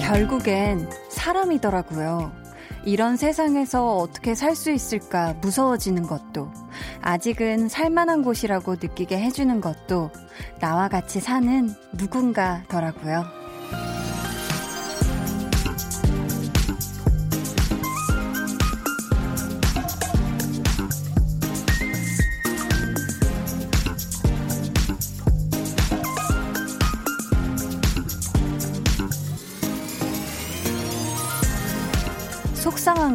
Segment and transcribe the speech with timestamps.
[0.00, 2.32] 결국엔 사람이더라고요.
[2.84, 6.50] 이런 세상에서 어떻게 살 수 있을까 무서워지는 것도,
[7.00, 10.10] 아직은 살만한 곳이라고 느끼게 해주는 것도,
[10.60, 13.39] 나와 같이 사는 누군가더라고요.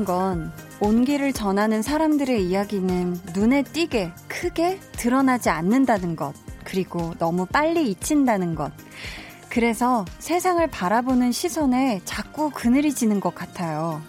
[0.05, 8.55] 건 온기를 전하는 사람들의 이야기는 눈에 띄게 크게 드러나지 않는다는 것, 그리고 너무 빨리 잊힌다는
[8.55, 8.71] 것.
[9.49, 14.01] 그래서 세상을 바라보는 시선에 자꾸 그늘이 지는 것 같아요.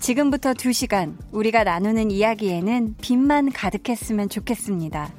[0.00, 5.10] 지금부터 2시간 우리가 나누는 이야기에는 빛만 가득했으면 좋겠습니다.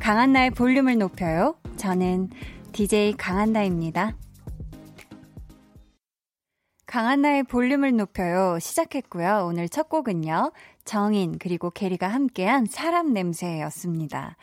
[0.00, 1.56] 강한나의 볼륨을 높여요.
[1.76, 2.30] 저는
[2.72, 4.14] DJ 강한나입니다.
[6.88, 8.58] 강한나의 볼륨을 높여요.
[8.58, 9.44] 시작했고요.
[9.46, 10.52] 오늘 첫 곡은요.
[10.86, 14.38] 정인 그리고 게리가 함께한 사람 냄새였습니다.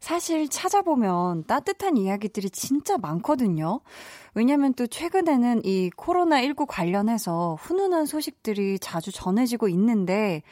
[0.00, 3.80] 사실 찾아보면 따뜻한 이야기들이 진짜 많거든요.
[4.34, 10.42] 왜냐면 또 최근에는 이 코로나19 관련해서 훈훈한 소식들이 자주 전해지고 있는데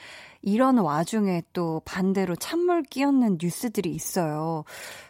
[0.42, 4.62] 이런 와중에 또 반대로 찬물 끼얹는 뉴스들이 있어요.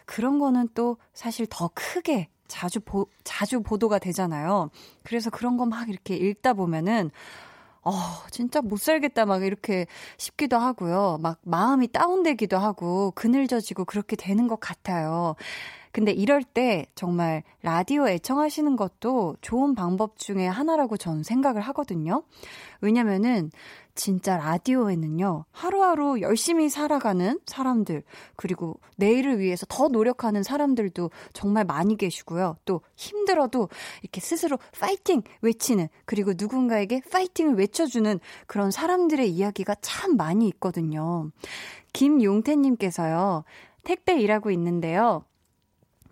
[0.05, 4.69] 그런 거는 또 사실 더 크게 자주 보, 자주 보도가 되잖아요.
[5.03, 7.09] 그래서 그런 거 막 이렇게 읽다 보면은
[7.85, 7.91] 어,
[8.31, 11.17] 진짜 못 살겠다 막 이렇게 싶기도 하고요.
[11.21, 15.35] 막 마음이 다운되기도 하고 그늘져지고 그렇게 되는 것 같아요.
[15.91, 22.23] 근데 이럴 때 정말 라디오 애청하시는 것도 좋은 방법 중에 하나라고 전 생각을 하거든요.
[22.81, 23.51] 왜냐면은
[23.95, 28.03] 진짜 라디오에는요, 하루하루 열심히 살아가는 사람들,
[28.35, 32.57] 그리고 내일을 위해서 더 노력하는 사람들도 정말 많이 계시고요.
[32.65, 33.69] 또 힘들어도
[34.01, 41.29] 이렇게 스스로 파이팅 외치는, 그리고 누군가에게 파이팅을 외쳐주는 그런 사람들의 이야기가 참 많이 있거든요.
[41.93, 43.43] 김용태님께서요,
[43.83, 45.23] 택배 일하고 있는데요.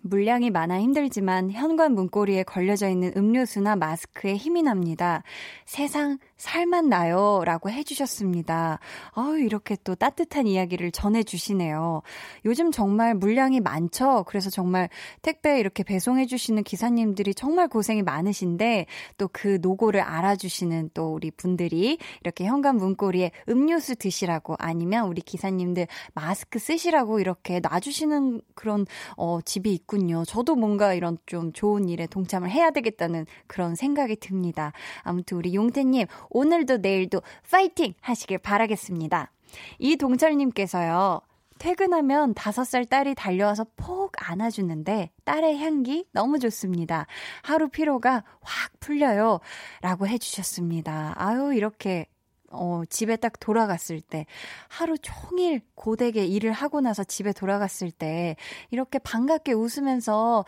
[0.04, 5.22] 물량이 많아 힘들지만 현관 문고리에 걸려져 있는 음료수나 마스크에 힘이 납니다.
[5.64, 7.42] 세상 살만 나요.
[7.44, 8.78] 라고 해주셨습니다.
[9.14, 12.02] 아유, 이렇게 또 따뜻한 이야기를 전해주시네요.
[12.44, 14.24] 요즘 정말 물량이 많죠?
[14.28, 14.88] 그래서 정말
[15.22, 18.86] 택배 이렇게 배송해주시는 기사님들이 정말 고생이 많으신데
[19.18, 25.86] 또 그 노고를 알아주시는 또 우리 분들이 이렇게 현관 문고리에 음료수 드시라고 아니면 우리 기사님들
[26.14, 28.86] 마스크 쓰시라고 이렇게 놔주시는 그런
[29.16, 30.24] 어, 집이 있군요.
[30.24, 34.72] 저도 뭔가 이런 좀 좋은 일에 동참을 해야 되겠다는 그런 생각이 듭니다.
[35.02, 39.30] 아무튼 우리 용태님 오늘도 내일도 파이팅 하시길 바라겠습니다.
[39.78, 41.20] 이동철님께서요.
[41.58, 47.06] 퇴근하면 다섯 살 딸이 달려와서 폭 안아주는데 딸의 향기 너무 좋습니다.
[47.42, 49.38] 하루 피로가 확 풀려요.
[49.80, 51.14] 라고 해주셨습니다.
[51.16, 52.06] 아유, 이렇게
[52.50, 54.26] 어, 집에 딱 돌아갔을 때,
[54.68, 58.36] 하루 종일 고되게 일을 하고 나서 집에 돌아갔을 때,
[58.70, 60.44] 이렇게 반갑게 웃으면서,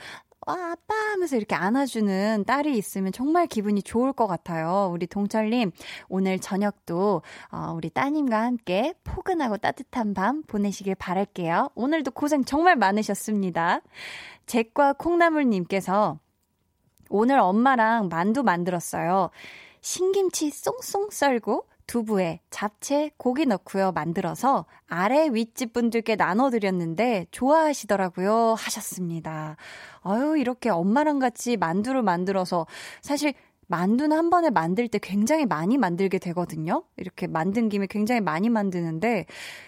[0.47, 4.91] 와, 아빠 하면서 이렇게 안아주는 딸이 있으면 정말 기분이 좋을 것 같아요.
[4.93, 5.71] 우리 동철님,
[6.09, 11.71] 오늘 저녁도, 어, 우리 따님과 함께 포근하고 따뜻한 밤 보내시길 바랄게요.
[11.75, 13.81] 오늘도 고생 정말 많으셨습니다.
[14.47, 16.19] 잭과 콩나물님께서
[17.09, 19.31] 오늘 엄마랑 만두 만들었어요.
[19.81, 29.57] 신김치 쏭쏭 썰고 두부에 잡채, 고기 넣고요 만들어서 아래 윗집 분들께 나눠드렸는데 좋아하시더라고요 하셨습니다.
[30.03, 32.67] 아유 이렇게 엄마랑 같이 만두를 만들어서
[33.03, 33.35] 사실
[33.67, 36.85] 만두는 한 번에 만들 때 굉장히 많이 만들게 되거든요.
[36.97, 39.27] 이렇게 만든 김에 굉장히 많이 만드는데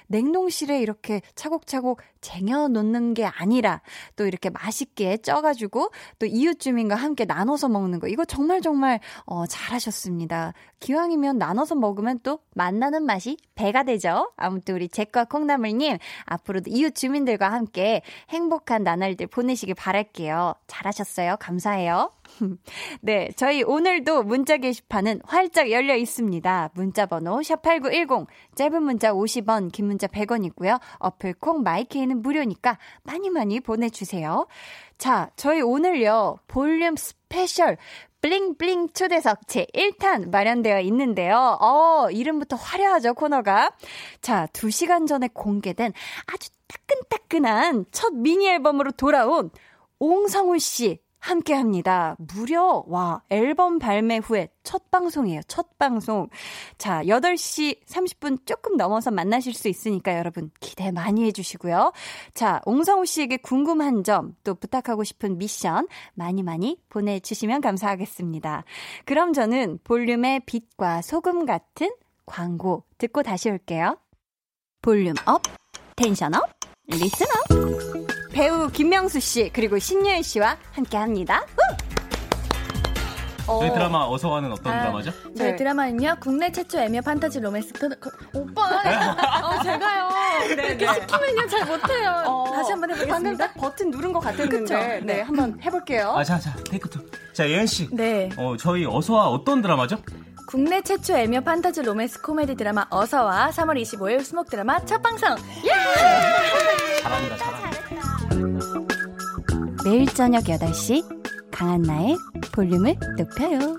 [0.09, 3.83] 냉동실에 이렇게 차곡차곡 쟁여 놓는 게 아니라
[4.17, 9.47] 또 이렇게 맛있게 쪄가지고 또 이웃 주민과 함께 나눠서 먹는 거 이거 정말 정말 어,
[9.47, 10.53] 잘하셨습니다.
[10.81, 14.33] 기왕이면 나눠서 먹으면 또 만나는 맛이 배가 되죠.
[14.37, 20.55] 아무튼 우리 잭과 콩나물님 앞으로도 이웃 주민들과 함께 행복한 나날들 보내시길 바랄게요.
[20.67, 21.37] 잘하셨어요.
[21.39, 22.13] 감사해요.
[23.01, 26.71] 네, 저희 오늘도 문자 게시판은 활짝 열려 있습니다.
[26.75, 30.81] 문자 번호 샵8910 짧은 문자 50원, 긴 문자 100원이고요.
[30.99, 34.47] 어플 콩 마이케이는 무료니까 많이 많이 보내 주세요.
[34.99, 36.39] 자, 저희 오늘요.
[36.47, 37.77] 볼륨 스페셜
[38.21, 41.59] bling bling 초대석 제 1탄 마련되어 있는데요.
[41.61, 43.71] 어, 이름부터 화려하죠, 코너가.
[44.21, 45.93] 자, 2시간 전에 공개된
[46.27, 49.51] 아주 따끈따끈한 첫 미니 앨범으로 돌아온
[49.99, 52.15] 옹성훈 씨 함께 합니다.
[52.19, 55.41] 무려, 와, 앨범 발매 후에 첫 방송이에요.
[55.49, 56.29] 첫 방송.
[56.79, 61.93] 자, 8시 30분 조금 넘어서 만나실 수 있으니까 여러분 기대 많이 해주시고요.
[62.33, 68.63] 자, 옹성우 씨에게 궁금한 점, 또 부탁하고 싶은 미션 많이 많이 보내주시면 감사하겠습니다.
[69.05, 71.91] 그럼 저는 볼륨의 빛과 소금 같은
[72.25, 73.99] 광고 듣고 다시 올게요.
[74.81, 75.43] 볼륨 up,
[75.97, 76.43] tension up,
[76.87, 78.16] listen up.
[78.37, 81.43] 배우 김명수 씨 그리고 신예은 씨와 함께 합니다.
[83.47, 85.11] 저희 드라마 어서 와는 어떤 아, 드라마죠?
[85.35, 85.57] 저희 네.
[85.57, 88.95] 드라마는요 국내 최초 애묘 판타지 로맨스 그, 오빠 네.
[88.95, 90.93] 어, 제가요 네, 이렇게 네.
[90.93, 95.59] 시키면요 잘 못해요 어, 다시 한번 해보겠습니다 방금 버튼 누른 것 같았는데 네, 네 한번
[95.63, 99.97] 해볼게요 아자자 take two 자 예은 씨 네 어, 저희 어서 와 어떤 드라마죠?
[100.49, 105.31] 국내 최초 애묘 판타지 로맨스 코미디 드라마 어서와 3월 25일 수목 드라마 첫 방송.
[105.65, 107.01] 예!
[107.03, 107.86] 잘한다, 잘한다.
[109.87, 112.17] 매일 저녁 8시 강한나의
[112.53, 113.79] 볼륨을 높여요.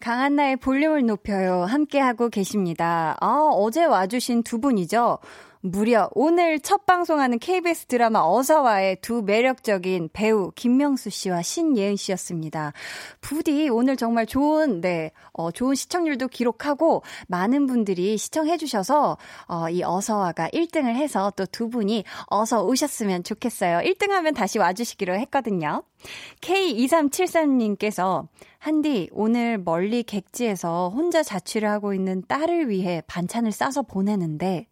[0.00, 1.62] 강한나의 볼륨을 높여요.
[1.62, 3.16] 함께하고 계십니다.
[3.20, 5.20] 아, 어제 와주신 두 분이죠.
[5.64, 12.72] 무려 오늘 첫 방송하는 KBS 드라마 어서와의 두 매력적인 배우 김명수 씨와 신예은 씨였습니다.
[13.20, 19.16] 부디 오늘 정말 좋은 네, 어 좋은 시청률도 기록하고 많은 분들이 시청해 주셔서
[19.46, 23.78] 어, 이 어서와가 1등을 해서 또 두 분이 어서 오셨으면 좋겠어요.
[23.80, 25.84] 1등 하면 다시 와 주시기로 했거든요.
[26.40, 28.26] K2373님께서
[28.58, 34.66] 한디, 오늘 멀리 객지에서 혼자 자취를 하고 있는 딸을 위해 반찬을 싸서 보내는데,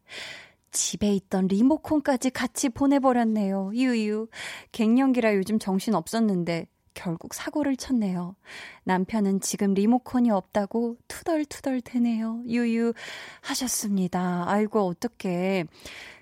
[0.70, 3.72] 집에 있던 리모컨까지 같이 보내버렸네요.
[3.74, 4.28] 유유.
[4.72, 8.36] 갱년기라 요즘 정신 없었는데 결국 사고를 쳤네요.
[8.84, 12.42] 남편은 지금 리모컨이 없다고 투덜투덜 대네요.
[12.46, 12.92] 유유
[13.40, 14.44] 하셨습니다.
[14.46, 15.64] 아이고 어떡해.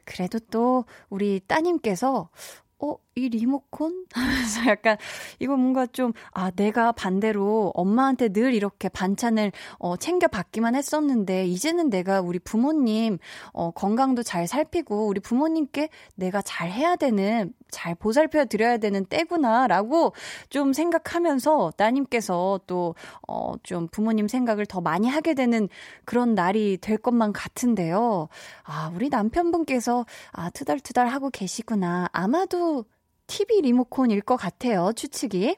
[0.04, 2.30] 그래도 또 우리 따님께서
[2.80, 4.04] 어, 이 리모컨?
[4.14, 4.96] 하면서 약간,
[5.38, 11.90] 이거 뭔가 좀, 아, 내가 반대로 엄마한테 늘 이렇게 반찬을, 어, 챙겨 받기만 했었는데, 이제는
[11.90, 13.18] 내가 우리 부모님,
[13.52, 19.66] 어, 건강도 잘 살피고, 우리 부모님께 내가 잘 해야 되는, 잘 보살펴 드려야 되는 때구나,
[19.66, 20.14] 라고
[20.48, 22.94] 좀 생각하면서, 따님께서 또,
[23.26, 25.68] 어, 좀 부모님 생각을 더 많이 하게 되는
[26.04, 28.28] 그런 날이 될 것만 같은데요.
[28.64, 32.08] 아, 우리 남편분께서, 아, 투덜투덜 하고 계시구나.
[32.12, 32.84] 아마도,
[33.28, 35.56] TV 리모컨일 것 같아요, 추측이.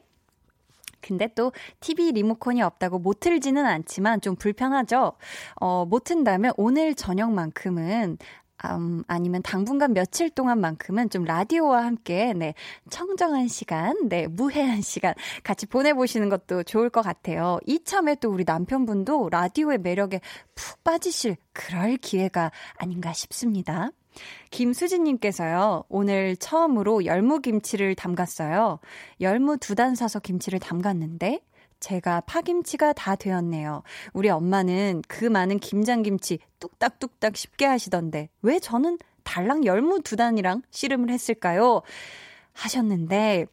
[1.01, 5.13] 근데 또 TV 리모컨이 없다고 못 틀지는 않지만 좀 불편하죠?
[5.55, 8.19] 어, 못 튼다면 오늘 저녁만큼은
[8.65, 12.53] 음, 아니면 당분간 며칠 동안만큼은 좀 라디오와 함께, 네,
[12.91, 17.57] 청정한 시간, 네, 무해한 시간 같이 보내보시는 것도 좋을 것 같아요.
[17.65, 20.21] 이참에 또 우리 남편분도 라디오의 매력에
[20.53, 23.89] 푹 빠지실 그럴 기회가 아닌가 싶습니다.
[24.51, 28.79] 김수진님께서요, 오늘 처음으로 열무김치를 담갔어요.
[29.19, 31.41] 열무 두 단 사서 김치를 담갔는데,
[31.79, 33.81] 제가 파김치가 다 되었네요.
[34.13, 41.09] 우리 엄마는 그 많은 김장김치 뚝딱뚝딱 쉽게 하시던데, 왜 저는 달랑 열무 두 단이랑 씨름을
[41.09, 41.81] 했을까요?
[42.53, 43.45] 하셨는데,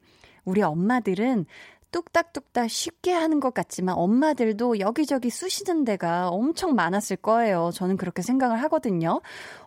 [0.44, 1.46] 우리 엄마들은
[1.90, 7.70] 뚝딱뚝딱 쉽게 하는 것 같지만 엄마들도 여기저기 쑤시는 데가 엄청 많았을 거예요.
[7.72, 9.20] 저는 그렇게 생각을 하거든요.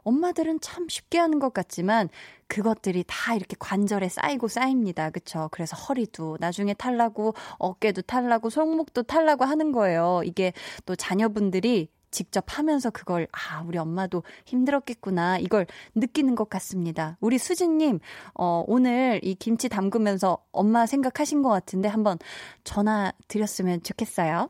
[0.04, 2.10] 엄마들은 참 쉽게 하는 것 같지만
[2.48, 5.10] 그것들이 다 이렇게 관절에 쌓이고 쌓입니다.
[5.10, 5.50] 그쵸?
[5.52, 10.22] 그래서 허리도 나중에 탈라고 어깨도 탈라고 손목도 탈라고 하는 거예요.
[10.26, 10.54] 이게
[10.86, 15.40] 또 자녀분들이 직접 하면서 그걸, 아, 우리 엄마도 힘들었겠구나.
[15.40, 15.66] 이걸
[15.96, 17.18] 느끼는 것 같습니다.
[17.20, 18.00] 우리 수진님,
[18.34, 22.20] 어, 오늘 이 김치 담그면서 엄마 생각하신 것 같은데 한번
[22.64, 24.50] 전화 드렸으면 좋겠어요.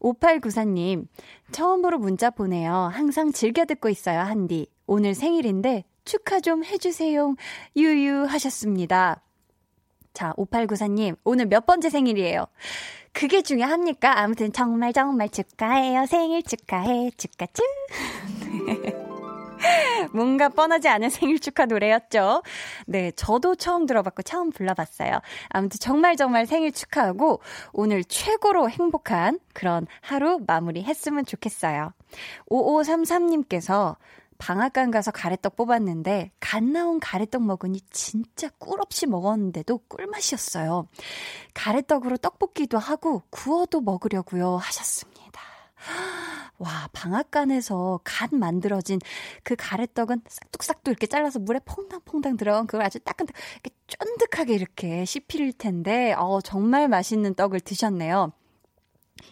[0.00, 1.06] 5894님,
[1.52, 2.72] 처음으로 문자 보내요.
[2.92, 4.66] 항상 즐겨 듣고 있어요, 한디.
[4.86, 7.34] 오늘 생일인데 축하 좀 해주세요.
[7.76, 9.22] 유유 하셨습니다.
[10.12, 12.46] 자, 5894님, 오늘 몇 번째 생일이에요?
[13.16, 14.18] 그게 중요합니까?
[14.18, 16.04] 아무튼 정말 정말 축하해요.
[16.04, 17.12] 생일 축하해.
[17.16, 17.62] 축하쭈.
[20.12, 22.42] 뭔가 뻔하지 않은 생일 축하 노래였죠.
[22.86, 25.20] 네, 저도 처음 들어봤고 처음 불러봤어요.
[25.48, 27.40] 아무튼 정말 정말 생일 축하하고
[27.72, 31.94] 오늘 최고로 행복한 그런 하루 마무리 했으면 좋겠어요.
[32.50, 33.96] 5533님께서
[34.38, 40.88] 방앗간 가서 가래떡 뽑았는데 갓 나온 가래떡 먹으니 진짜 꿀 없이 먹었는데도 꿀맛이었어요.
[41.54, 45.40] 가래떡으로 떡볶이도 하고 구워도 먹으려고요 하셨습니다.
[46.58, 48.98] 와, 방앗간에서 갓 만들어진
[49.42, 55.52] 그 가래떡은 싹둑싹둑 이렇게 잘라서 물에 퐁당퐁당 들어간 그걸 아주 따끈 이렇게 쫀득하게 이렇게 씹힐
[55.52, 58.32] 텐데 어 정말 맛있는 떡을 드셨네요.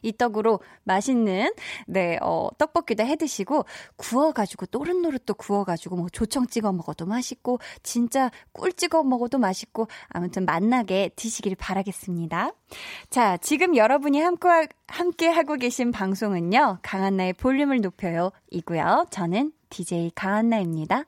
[0.03, 1.53] 이 떡으로 맛있는
[1.87, 3.65] 네, 어, 떡볶이도 해 드시고
[3.97, 9.39] 구워 가지고 노릇노릇 또 구워 가지고 뭐 조청 찍어 먹어도 맛있고 진짜 꿀 찍어 먹어도
[9.39, 12.53] 맛있고 아무튼 맛나게 드시길 바라겠습니다.
[13.11, 16.79] 자, 지금 여러분이 함께 함께 하고 계신 방송은요.
[16.83, 18.31] 강한나의 볼륨을 높여요.
[18.51, 19.07] 이고요.
[19.11, 21.05] 저는 DJ 강한나입니다.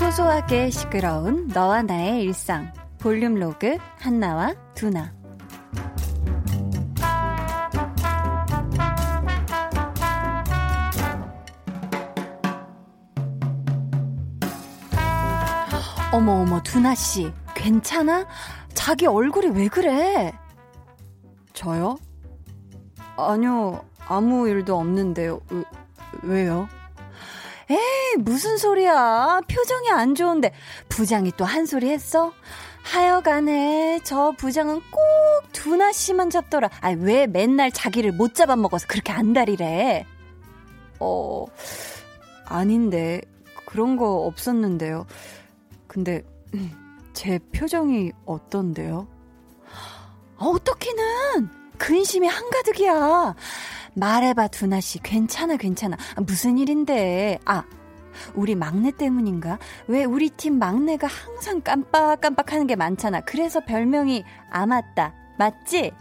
[0.00, 5.12] 소소하게 시끄러운 너와 나의 일상 볼륨 로그 한나와 두나
[16.14, 18.26] 어머 어머 두나 씨 괜찮아?
[18.72, 20.32] 자기 얼굴이 왜 그래?
[21.52, 21.98] 저요?
[23.18, 25.42] 아니요 아무 일도 없는데요.
[25.50, 25.64] 왜,
[26.22, 26.68] 왜요?
[27.70, 29.40] 에이, 무슨 소리야.
[29.48, 30.52] 표정이 안 좋은데.
[30.88, 32.32] 부장이 또 한 소리 했어?
[32.82, 35.02] 하여간에 저 부장은 꼭
[35.52, 36.68] 두나 씨만 잡더라.
[36.80, 40.04] 아, 왜 맨날 자기를 못 잡아먹어서 그렇게 안달이래?
[40.98, 41.46] 어,
[42.46, 43.20] 아닌데.
[43.66, 45.06] 그런 거 없었는데요.
[45.86, 46.22] 근데,
[47.12, 49.06] 제 표정이 어떤데요?
[50.38, 51.48] 어떻게는
[51.78, 53.34] 근심이 한가득이야.
[53.94, 55.00] 말해봐, 두나씨.
[55.00, 55.96] 괜찮아, 괜찮아.
[56.26, 57.38] 무슨 일인데.
[57.44, 57.64] 아,
[58.34, 59.58] 우리 막내 때문인가?
[59.86, 63.20] 왜 우리 팀 막내가 항상 깜빡깜빡 하는 게 많잖아.
[63.22, 65.14] 그래서 별명이 아맞다.
[65.38, 65.92] 맞지?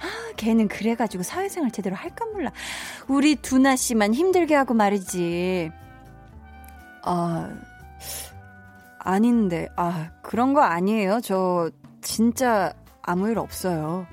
[0.00, 2.50] 아, 걔는 그래가지고 사회생활 제대로 할까 몰라.
[3.08, 5.70] 우리 두나씨만 힘들게 하고 말이지.
[7.02, 7.50] 아,
[8.98, 9.68] 아닌데.
[9.76, 11.20] 아, 그런 거 아니에요.
[11.22, 11.70] 저
[12.02, 14.06] 진짜 아무 일 없어요.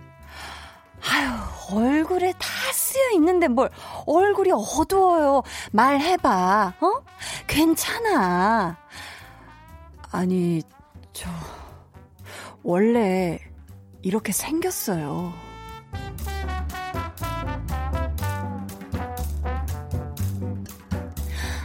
[1.10, 1.30] 아유,
[1.72, 3.70] 얼굴에 다 쓰여 있는데 뭘
[4.06, 5.44] 얼굴이 어두워요.
[5.72, 7.04] 말해봐, 어?
[7.48, 8.78] 괜찮아.
[10.12, 10.62] 아니,
[11.12, 11.30] 저,
[12.64, 13.40] 원래
[14.02, 15.34] 이렇게 생겼어요.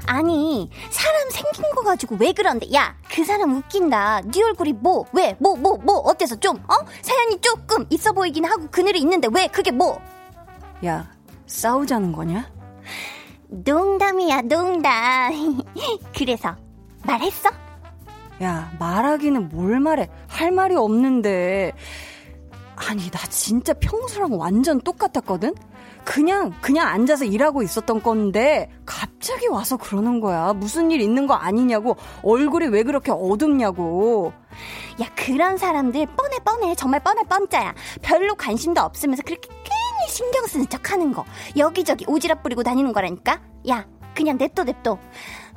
[0.09, 2.67] 아니 사람 생긴 거 가지고 왜 그런데?
[2.75, 4.23] 야 그 사람 웃긴다.
[4.33, 5.05] 네 얼굴이 뭐?
[5.13, 5.37] 왜?
[5.41, 5.97] 뭐뭐 뭐?
[5.99, 6.57] 어때서 좀?
[6.57, 6.75] 어?
[7.03, 10.01] 사연이 조금 있어 보이긴 하고 그늘이 있는데 왜 그게 뭐?
[10.87, 11.11] 야
[11.47, 12.49] 싸우자는 거냐?
[13.49, 15.63] 농담이야 농담.
[16.17, 16.55] 그래서
[17.05, 17.51] 말했어?
[18.43, 20.09] 야 말하기는 뭘 말해?
[20.29, 21.73] 할 말이 없는데.
[22.77, 25.55] 아니 나 진짜 평소랑 완전 똑같았거든
[26.09, 30.55] 그냥 그냥 앉아서 일하고 있었던 건데 갑자기 와서 그러는 거야.
[30.55, 31.97] 무슨 일 있는 거 아니냐고.
[32.23, 34.33] 얼굴이 왜 그렇게 어둡냐고.
[35.03, 36.75] 야, 그런 사람들 뻔해 뻔해.
[36.77, 37.75] 정말 뻔해 뻔짜야.
[38.01, 41.27] 별로 관심도 없으면서 그렇게 괜히 신경 쓰는 척 하는 거.
[41.59, 43.43] 여기저기 오지랖 뿌리고 다니는 거라니까.
[43.69, 44.99] 야, 그냥 냅둬 냅둬.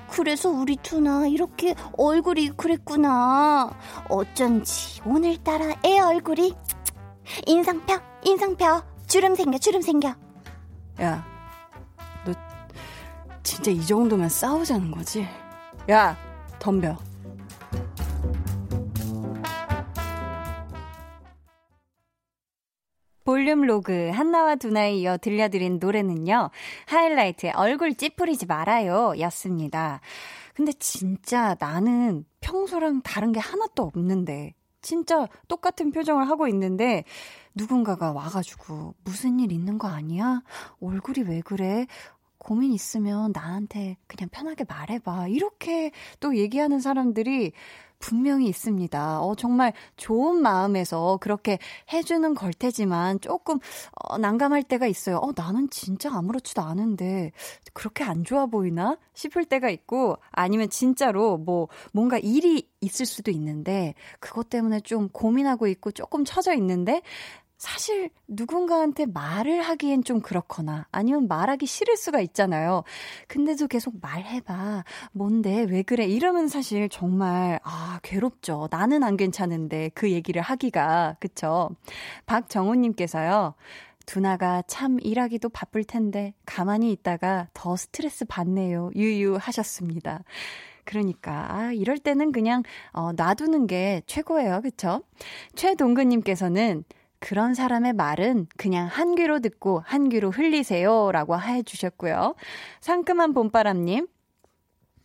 [0.09, 3.71] 그래서 우리 투나 이렇게 얼굴이 그랬구나.
[4.09, 6.53] 어쩐지 오늘따라 애 얼굴이
[7.45, 10.13] 인상펴 인상펴 주름 생겨 주름 생겨
[11.01, 11.25] 야,
[12.23, 12.31] 너
[13.41, 15.27] 진짜 이 정도면 싸우자는 거지?
[15.89, 16.15] 야,
[16.59, 16.95] 덤벼.
[23.23, 26.51] 볼륨 로그 한나와 두나에 이어 들려드린 노래는요.
[26.85, 30.01] 하이라이트의 얼굴 찌푸리지 말아요 였습니다.
[30.53, 37.05] 근데 진짜 나는 평소랑 다른 게 하나도 없는데 진짜 똑같은 표정을 하고 있는데
[37.55, 40.41] 누군가가 와가지고 무슨 일 있는 거 아니야?
[40.79, 41.87] 얼굴이 왜 그래?
[42.37, 45.27] 고민 있으면 나한테 그냥 편하게 말해봐.
[45.27, 47.51] 이렇게 또 얘기하는 사람들이
[48.01, 49.21] 분명히 있습니다.
[49.21, 51.59] 어, 정말 좋은 마음에서 그렇게
[51.93, 53.59] 해주는 걸 테지만 조금
[53.93, 55.17] 어, 난감할 때가 있어요.
[55.17, 57.31] 어, 나는 진짜 아무렇지도 않은데
[57.73, 63.93] 그렇게 안 좋아 보이나 싶을 때가 있고 아니면 진짜로 뭐 뭔가 일이 있을 수도 있는데
[64.19, 67.01] 그것 때문에 좀 고민하고 있고 조금 처져 있는데
[67.61, 72.83] 사실 누군가한테 말을 하기엔 좀 그렇거나 아니면 말하기 싫을 수가 있잖아요.
[73.27, 74.83] 근데도 계속 말해봐.
[75.11, 75.67] 뭔데?
[75.69, 76.07] 왜 그래?
[76.07, 78.67] 이러면 사실 정말, 아, 괴롭죠.
[78.71, 81.17] 나는 안 괜찮은데 그 얘기를 하기가.
[81.19, 81.69] 그쵸?
[82.25, 83.53] 박정우님께서요.
[84.07, 88.89] 두나가 참 일하기도 바쁠 텐데 가만히 있다가 더 스트레스 받네요.
[88.95, 90.23] 유유 하셨습니다.
[90.83, 94.61] 그러니까 아, 이럴 때는 그냥 어, 놔두는 게 최고예요.
[94.61, 95.03] 그쵸?
[95.53, 96.85] 최동근 님께서는
[97.21, 101.11] 그런 사람의 말은 그냥 한 귀로 듣고 한 귀로 흘리세요.
[101.11, 102.35] 라고 해주셨고요.
[102.81, 104.07] 상큼한 봄바람님,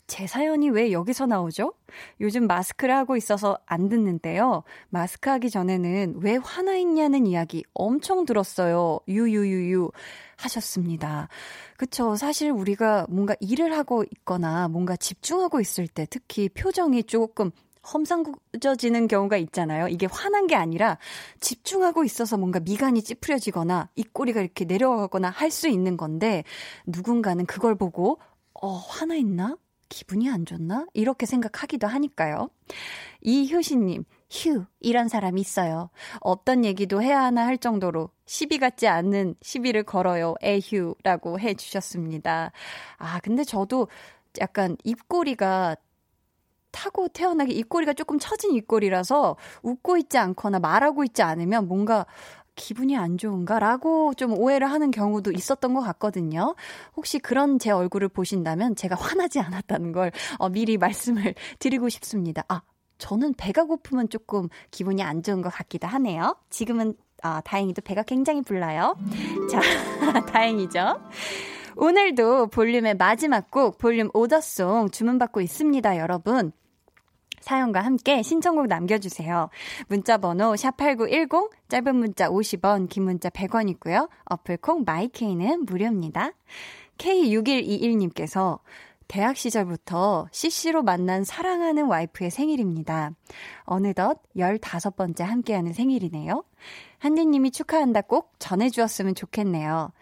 [0.07, 1.75] 제 사연이 왜 여기서 나오죠?
[2.21, 4.63] 요즘 마스크를 하고 있어서 안 듣는데요.
[4.89, 9.01] 마스크 하기 전에는 왜 화나 있냐는 이야기 엄청 들었어요.
[9.09, 9.91] 유유유유
[10.37, 11.29] 하셨습니다.
[11.77, 12.17] 그쵸.
[12.17, 17.51] 사실 우리가 뭔가 일을 하고 있거나 뭔가 집중하고 있을 때 특히 표정이 조금
[17.93, 19.89] 험상궂어지는 경우가 있잖아요.
[19.89, 20.99] 이게 화난 게 아니라
[21.41, 26.45] 집중하고 있어서 뭔가 미간이 찌푸려지거나 입꼬리가 이렇게 내려가거나 할 수 있는 건데
[26.87, 28.19] 누군가는 그걸 보고
[28.55, 29.57] 어, 화나 있나?
[29.89, 30.87] 기분이 안 좋나?
[30.95, 32.49] 이렇게 생각하기도 하니까요.
[33.23, 35.91] 이효신님, 휴, 이런 사람 있어요.
[36.21, 40.35] 어떤 얘기도 해야 하나 할 정도로 시비 같지 않는 시비를 걸어요.
[40.43, 42.53] 에휴 라고 해 주셨습니다.
[42.99, 43.89] 아, 근데 저도
[44.41, 45.77] 약간 입꼬리가
[46.77, 52.05] 타고 태어나기 입꼬리가 조금 처진 입꼬리라서 웃고 있지 않거나 말하고 있지 않으면 뭔가
[52.55, 56.55] 기분이 안 좋은가라고 좀 오해를 하는 경우도 있었던 것 같거든요.
[56.95, 62.45] 혹시 그런 제 얼굴을 보신다면 제가 화나지 않았다는 걸 어, 미리 말씀을 드리고 싶습니다.
[62.49, 62.61] 아,
[62.99, 66.37] 저는 배가 고프면 조금 기분이 안 좋은 것 같기도 하네요.
[66.51, 68.97] 지금은 아, 다행히도 배가 굉장히 불러요.
[69.51, 69.61] 자,
[70.29, 71.01] 다행이죠.
[71.77, 76.53] 오늘도 볼륨의 마지막 곡 볼륨 오더송 주문받고 있습니다, 여러분.
[77.47, 79.51] 사연과 함께 신청곡 남겨주세요.
[79.87, 84.09] 문자 번호 샵8910, 짧은 문자 50원, 긴 문자 100원이고요.
[84.25, 86.33] 어플콩 마이케이는 무료입니다.
[86.99, 88.59] K6121님께서
[89.07, 93.13] 대학 시절부터 CC로 만난 사랑하는 와이프의 생일입니다.
[93.63, 96.43] 어느덧 15번째 함께하는 생일이네요.
[96.99, 99.93] 한디님이 축하한다 꼭 전해주었으면 좋겠네요.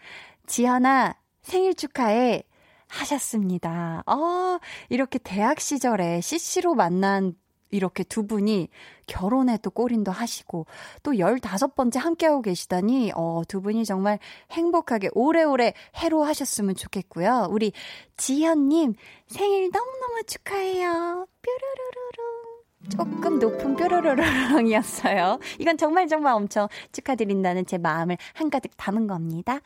[0.47, 2.41] 지현아, 생일 축하해.
[2.87, 4.03] 하셨습니다.
[4.05, 7.35] 어, 이렇게 대학 시절에 CC로 만난
[7.71, 8.69] 이렇게 두 분이
[9.07, 10.65] 결혼에 또 꼬린도 하시고
[11.03, 14.19] 또 15번째 함께하고 계시다니 어, 두 분이 정말
[14.51, 17.47] 행복하게 오래오래 해로 하셨으면 좋겠고요.
[17.49, 17.73] 우리
[18.17, 18.93] 지현님
[19.27, 21.27] 생일 너무너무 축하해요.
[21.41, 22.45] 뾰로로로로.
[22.89, 25.39] 조금 높은 뾰로로로롱이었어요.
[25.59, 29.59] 이건 정말 정말 엄청 축하드린다는 제 마음을 한가득 담은 겁니다.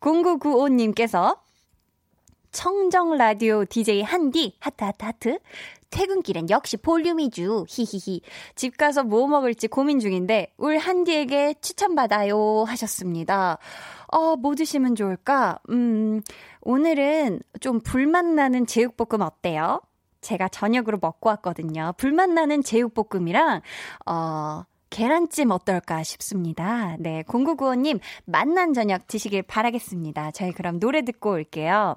[0.00, 1.38] 0995님께서
[2.56, 5.38] 청정 라디오 DJ 한디 하트 하트 하트
[5.90, 7.66] 퇴근길엔 역시 볼륨이죠.
[7.68, 8.22] 히히히.
[8.54, 13.58] 집 가서 뭐 먹을지 고민 중인데 울 한디에게 추천받아요 하셨습니다.
[14.06, 15.58] 어, 뭐 드시면 좋을까?
[15.68, 16.22] 음,
[16.62, 19.82] 오늘은 좀 불맛 나는 제육볶음 어때요?
[20.22, 21.92] 제가 저녁으로 먹고 왔거든요.
[21.98, 23.60] 불맛 나는 제육볶음이랑
[24.06, 26.96] 어 계란찜 어떨까 싶습니다.
[27.00, 30.30] 네, 0995님, 맛난 저녁 드시길 바라겠습니다.
[30.30, 31.96] 저희 그럼 노래 듣고 올게요.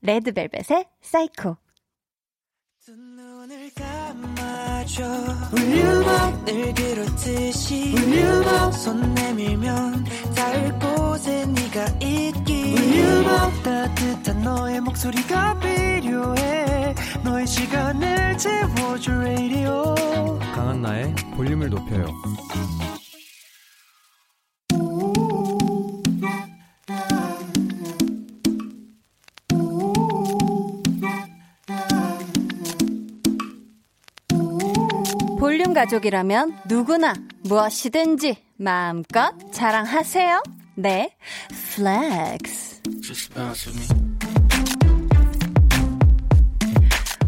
[0.00, 1.56] 레드벨벳의 사이코.
[6.46, 8.38] 늘 그렇듯이 울륨
[35.48, 40.42] 볼륨 가족이라면 누구나 무엇이든지 마음껏 자랑하세요.
[40.74, 41.16] 네,
[41.74, 42.82] flex.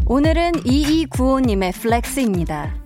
[0.05, 2.80] 오늘은 2295님의 flex입니다.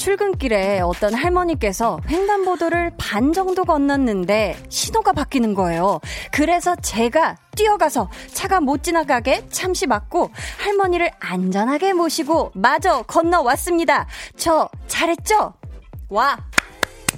[0.00, 6.00] 출근길에 어떤 할머니께서 횡단보도를 반 정도 건넜는데 신호가 바뀌는 거예요.
[6.32, 14.06] 그래서 제가 뛰어가서 차가 못 지나가게 잠시 막고 할머니를 안전하게 모시고 마저 건너왔습니다.
[14.38, 15.52] 저 잘했죠?
[16.08, 16.38] 와!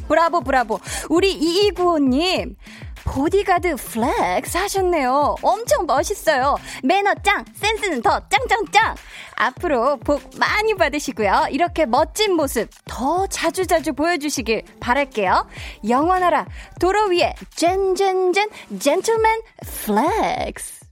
[0.08, 0.80] 브라보, 브라보.
[1.08, 2.56] 우리 2295님.
[3.04, 5.36] 보디가드 flex 하셨네요.
[5.42, 6.56] 엄청 멋있어요.
[6.82, 8.94] 매너 짱, 센스는 더 짱짱짱.
[9.42, 11.48] 앞으로 복 많이 받으시고요.
[11.50, 15.48] 이렇게 멋진 모습 더 자주자주 보여주시길 바랄게요.
[15.88, 16.46] 영원하라.
[16.80, 19.40] 도로 위에 젠젠젠 젠틀맨
[19.84, 20.82] flex.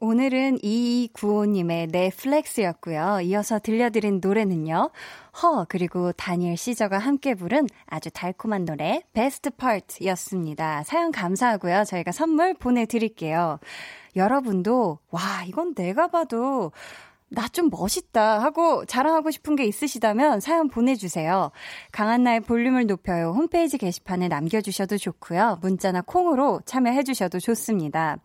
[0.00, 3.20] 오늘은 2295님의 네, flex였고요.
[3.22, 4.90] 이어서 들려드린 노래는요.
[5.42, 10.84] 허 그리고 다니엘 시저가 함께 부른 아주 달콤한 노래 Best Part였습니다.
[10.84, 11.82] 사연 감사하고요.
[11.84, 13.58] 저희가 선물 보내드릴게요.
[14.14, 16.70] 여러분도 와 이건 내가 봐도
[17.30, 21.50] 나 좀 멋있다 하고 자랑하고 싶은 게 있으시다면 사연 보내주세요.
[21.90, 23.32] 강한나의 볼륨을 높여요.
[23.36, 25.58] 홈페이지 게시판에 남겨주셔도 좋고요.
[25.60, 28.18] 문자나 콩으로 참여해주셔도 좋습니다.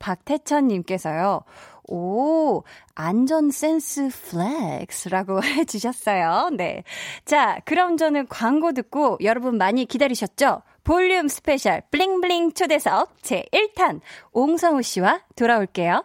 [0.00, 1.42] 박태천님께서요.
[1.86, 6.50] 오, 안전 센스 flex라고 해주셨어요.
[6.56, 6.82] 네.
[7.24, 10.62] 자, 그럼 저는 광고 듣고 여러분 많이 기다리셨죠?
[10.82, 14.00] 볼륨 special bling bling 초대석 제 1탄
[14.32, 16.04] 옹성우 씨와 돌아올게요.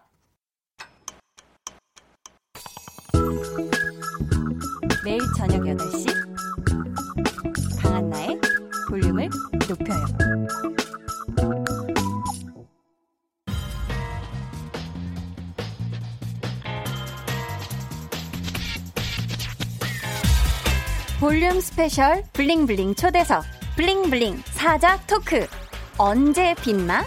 [5.04, 6.08] 매일 저녁 8시
[7.82, 8.40] 강한나의
[8.90, 9.30] 볼륨을
[9.68, 10.06] 높여요.
[21.20, 23.44] 볼륨 스페셜 블링블링 초대석
[23.76, 25.48] 블링블링 사자 토크
[25.98, 27.04] 언제 빛나?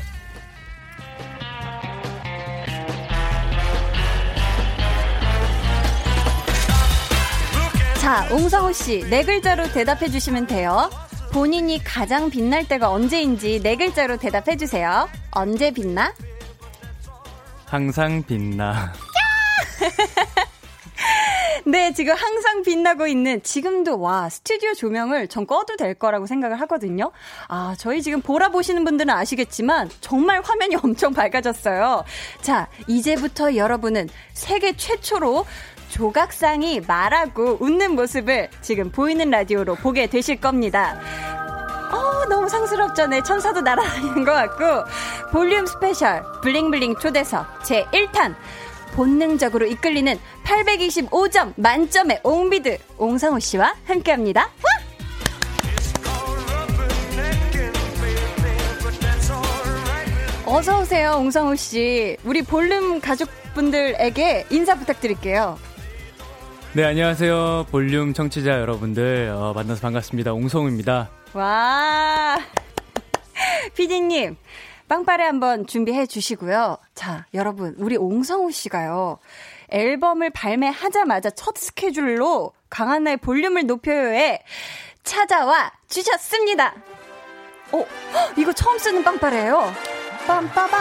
[8.02, 10.90] 자, 옹성우 씨, 네 글자로 대답해 주시면 돼요.
[11.32, 15.08] 본인이 가장 빛날 때가 언제인지 네 글자로 대답해 주세요.
[15.30, 16.12] 언제 빛나?
[17.64, 18.92] 항상 빛나.
[21.64, 27.12] 네, 지금 항상 빛나고 있는 지금도 와 스튜디오 조명을 전 꺼도 될 거라고 생각을 하거든요.
[27.46, 32.02] 아, 저희 지금 보라 보시는 분들은 아시겠지만 정말 화면이 엄청 밝아졌어요.
[32.40, 35.46] 자, 이제부터 여러분은 세계 최초로
[35.92, 40.98] 조각상이 말하고 웃는 모습을 지금 보이는 라디오로 보게 되실 겁니다.
[41.92, 43.22] 어, 너무 성스럽잖아요.
[43.22, 44.90] 천사도 날아다니는 것 같고.
[45.30, 48.34] 볼륨 special, bling bling 초대석, 제 1탄.
[48.94, 54.48] 본능적으로 이끌리는 825점 만점의 옹비드, 옹성우 씨와 함께 합니다.
[60.46, 62.16] 어서 오세요, 옹성우 씨.
[62.24, 65.58] 우리 볼륨 가족분들에게 인사 부탁드릴게요.
[66.74, 67.66] 네, 안녕하세요.
[67.70, 69.28] 볼륨 청취자 여러분들.
[69.36, 70.32] 어, 만나서 반갑습니다.
[70.32, 71.10] 옹성우입니다.
[71.34, 72.38] 와.
[73.76, 74.38] 피디님,
[74.88, 76.78] 빵빠레 한번 준비해 주시고요.
[76.94, 79.18] 자, 여러분, 우리 옹성우 씨가요.
[79.68, 84.40] 앨범을 발매하자마자 첫 스케줄로 강한나의 볼륨을 높여요에
[85.02, 86.74] 찾아와 주셨습니다.
[87.72, 87.84] 어,
[88.38, 89.74] 이거 처음 쓰는 빵빠레예요.
[90.26, 90.72] 빰빠밤.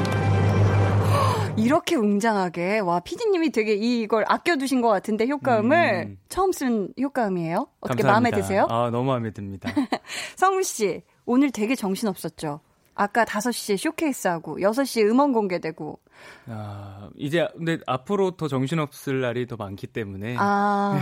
[1.57, 6.19] 이렇게 웅장하게 와 피디님이 되게 이걸 아껴두신 것 같은데 효과음을 음.
[6.29, 7.67] 처음 쓴 효과음이에요.
[7.81, 8.13] 어떻게 감사합니다.
[8.13, 8.67] 마음에 드세요?
[8.71, 9.69] 아 너무 마음에 듭니다.
[10.37, 12.61] 성우 씨 오늘 되게 정신 없었죠.
[12.95, 15.99] 아까 5시에 쇼케이스하고 6시에 음원 공개되고.
[16.47, 20.99] 아, 이제 근데 앞으로 더 정신없을 날이 더 많기 때문에 아,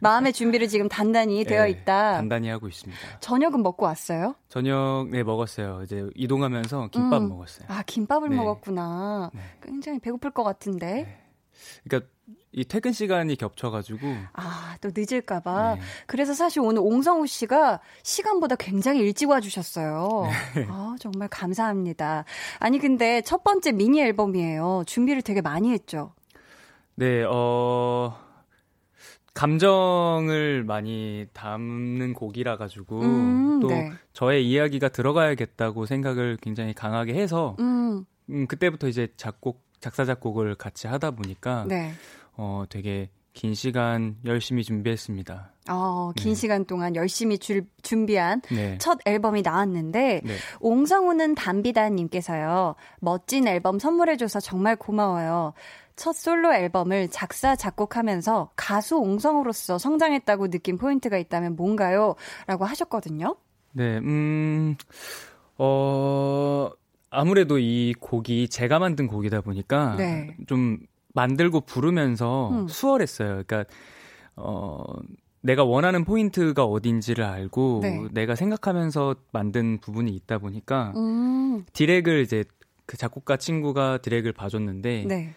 [0.00, 2.14] 마음의 준비를 지금 단단히 되어 네, 있다.
[2.14, 3.20] 단단히 하고 있습니다.
[3.20, 4.34] 저녁은 먹고 왔어요?
[4.48, 5.82] 저녁 네 먹었어요.
[5.84, 7.28] 이제 이동하면서 김밥 음.
[7.28, 7.66] 먹었어요.
[7.68, 8.36] 아, 김밥을 네.
[8.36, 9.30] 먹었구나.
[9.34, 9.40] 네.
[9.62, 10.86] 굉장히 배고플 것 같은데.
[11.04, 11.20] 네.
[11.84, 12.10] 그러니까
[12.54, 15.80] 이 퇴근 시간이 겹쳐가지고 아 또 늦을까봐 네.
[16.06, 20.28] 그래서 사실 오늘 옹성우 씨가 시간보다 굉장히 일찍 와주셨어요.
[20.56, 20.66] 네.
[20.68, 22.24] 아 정말 감사합니다.
[22.58, 24.84] 아니 근데 첫 번째 미니 앨범이에요.
[24.86, 26.12] 준비를 되게 많이 했죠.
[26.96, 28.14] 네, 어
[29.32, 33.90] 감정을 많이 담는 곡이라 가지고 음, 또 네.
[34.12, 38.04] 저의 이야기가 들어가야겠다고 생각을 굉장히 강하게 해서 음.
[38.30, 41.92] 음 그때부터 이제 작곡 작사 작곡을 같이 하다 보니까 네.
[42.36, 45.52] 어 되게 긴 시간 열심히 준비했습니다.
[45.68, 46.34] 어, 긴 네.
[46.34, 48.78] 시간 동안 열심히 줄, 준비한 네.
[48.78, 50.34] 첫 앨범이 나왔는데 네.
[50.60, 55.52] 옹성우는 담비다님께서요 멋진 앨범 선물해줘서 정말 고마워요.
[55.96, 62.14] 첫 솔로 앨범을 작사 작곡하면서 가수 옹성우로서 성장했다고 느낀 포인트가 있다면 뭔가요?
[62.46, 63.36] 라고 하셨거든요.
[63.72, 64.76] 네, 음,
[65.56, 66.70] 어,
[67.10, 70.36] 아무래도 이 곡이 제가 만든 곡이다 보니까 네.
[70.46, 70.78] 좀
[71.14, 72.68] 만들고 부르면서 음.
[72.68, 73.42] 수월했어요.
[73.46, 73.64] 그러니까
[74.36, 74.84] 어
[75.40, 78.04] 내가 원하는 포인트가 어딘지를 알고 네.
[78.12, 81.64] 내가 생각하면서 만든 부분이 있다 보니까 음.
[81.72, 82.44] 디렉을 이제
[82.86, 85.34] 그 작곡가 친구가 디렉을 봐줬는데 네.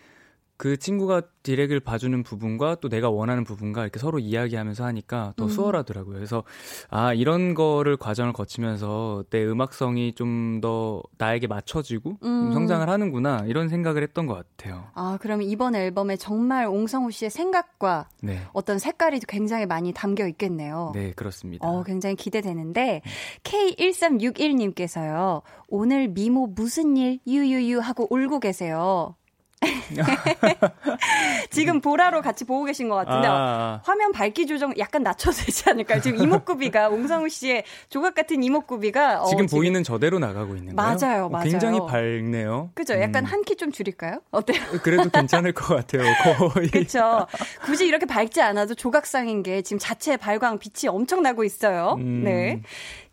[0.57, 5.49] 그 친구가 디렉을 봐주는 부분과 또 내가 원하는 부분과 이렇게 서로 이야기하면서 하니까 더 음.
[5.49, 6.15] 수월하더라고요.
[6.15, 6.43] 그래서
[6.89, 12.51] 아 이런 거를 과정을 거치면서 내 음악성이 좀 더 나에게 맞춰지고 음.
[12.53, 14.85] 성장을 하는구나 이런 생각을 했던 것 같아요.
[14.93, 18.41] 아 그러면 이번 앨범에 정말 옹성우 씨의 생각과 네.
[18.53, 20.91] 어떤 색깔이 굉장히 많이 담겨 있겠네요.
[20.93, 21.67] 네 그렇습니다.
[21.67, 23.01] 어 굉장히 기대되는데
[23.43, 29.15] K1361님께서요 오늘 미모 무슨 일 유유유 하고 울고 계세요.
[31.49, 33.81] 지금 보라로 같이 보고 계신 것 같은데 아.
[33.83, 36.01] 화면 밝기 조정 약간 낮춰도 되지 않을까요?
[36.01, 40.97] 지금 이목구비가 옹성우 씨의 조각 같은 이목구비가 어, 지금 보이는 저대로 나가고 있는 거예요?
[40.99, 41.49] 맞아요, 맞아요.
[41.49, 42.71] 굉장히 밝네요.
[42.75, 42.93] 그죠?
[43.01, 43.31] 약간 음.
[43.31, 44.21] 한키 좀 줄일까요?
[44.31, 44.61] 어때요?
[44.83, 46.03] 그래도 괜찮을 것 같아요.
[46.53, 46.69] 거의.
[46.69, 47.25] 그렇죠.
[47.63, 51.95] 굳이 이렇게 밝지 않아도 조각상인 게 지금 자체 발광 빛이 엄청 나고 있어요.
[51.97, 52.23] 음.
[52.23, 52.61] 네.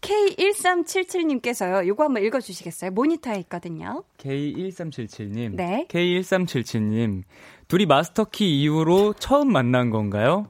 [0.04, 1.86] K1377님께서요.
[1.86, 2.90] 요거 한번 읽어 주시겠어요?
[2.90, 4.04] 모니터에 있거든요.
[4.18, 5.54] K1377님.
[5.54, 5.86] 네.
[5.88, 7.22] K1377님.
[7.68, 10.46] 둘이 마스터키 이후로 처음 만난 건가요?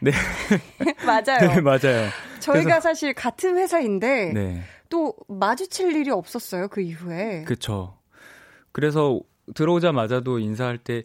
[0.00, 0.10] 네.
[1.06, 1.54] 맞아요.
[1.54, 2.08] 네, 맞아요.
[2.40, 4.62] 저희가 그래서, 사실 같은 회사인데 네.
[4.88, 6.68] 또 마주칠 일이 없었어요.
[6.68, 7.44] 그 이후에.
[7.44, 7.96] 그렇죠.
[8.72, 9.20] 그래서
[9.54, 11.04] 들어오자마자도 인사할 때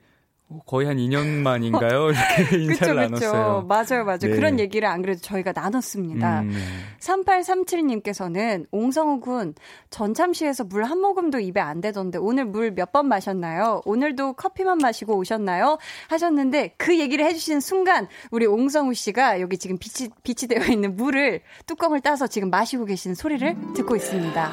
[0.67, 2.11] 거의 한 2년 만인가요?
[2.11, 3.25] 이렇게 인사를 그쵸.
[3.31, 3.65] 나눴어요.
[3.67, 4.17] 맞아요, 맞아요.
[4.19, 4.29] 네.
[4.29, 6.41] 그런 얘기를 안 그래도 저희가 나눴습니다.
[6.41, 6.57] 음, 네.
[6.99, 9.53] 3837님께서는 옹성우 군
[9.89, 13.81] 전참시에서 물 한 모금도 입에 안 대던데 오늘 물 몇 번 마셨나요?
[13.85, 15.77] 오늘도 커피만 마시고 오셨나요?
[16.09, 21.41] 하셨는데 그 얘기를 해주신 순간 우리 옹성우 씨가 여기 지금 빛이 빛이 되어 있는 물을
[21.65, 24.51] 뚜껑을 따서 지금 마시고 계시는 소리를 듣고 있습니다.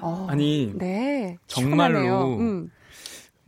[0.00, 2.36] 어, 아니, 네, 정말로.
[2.38, 2.70] 음.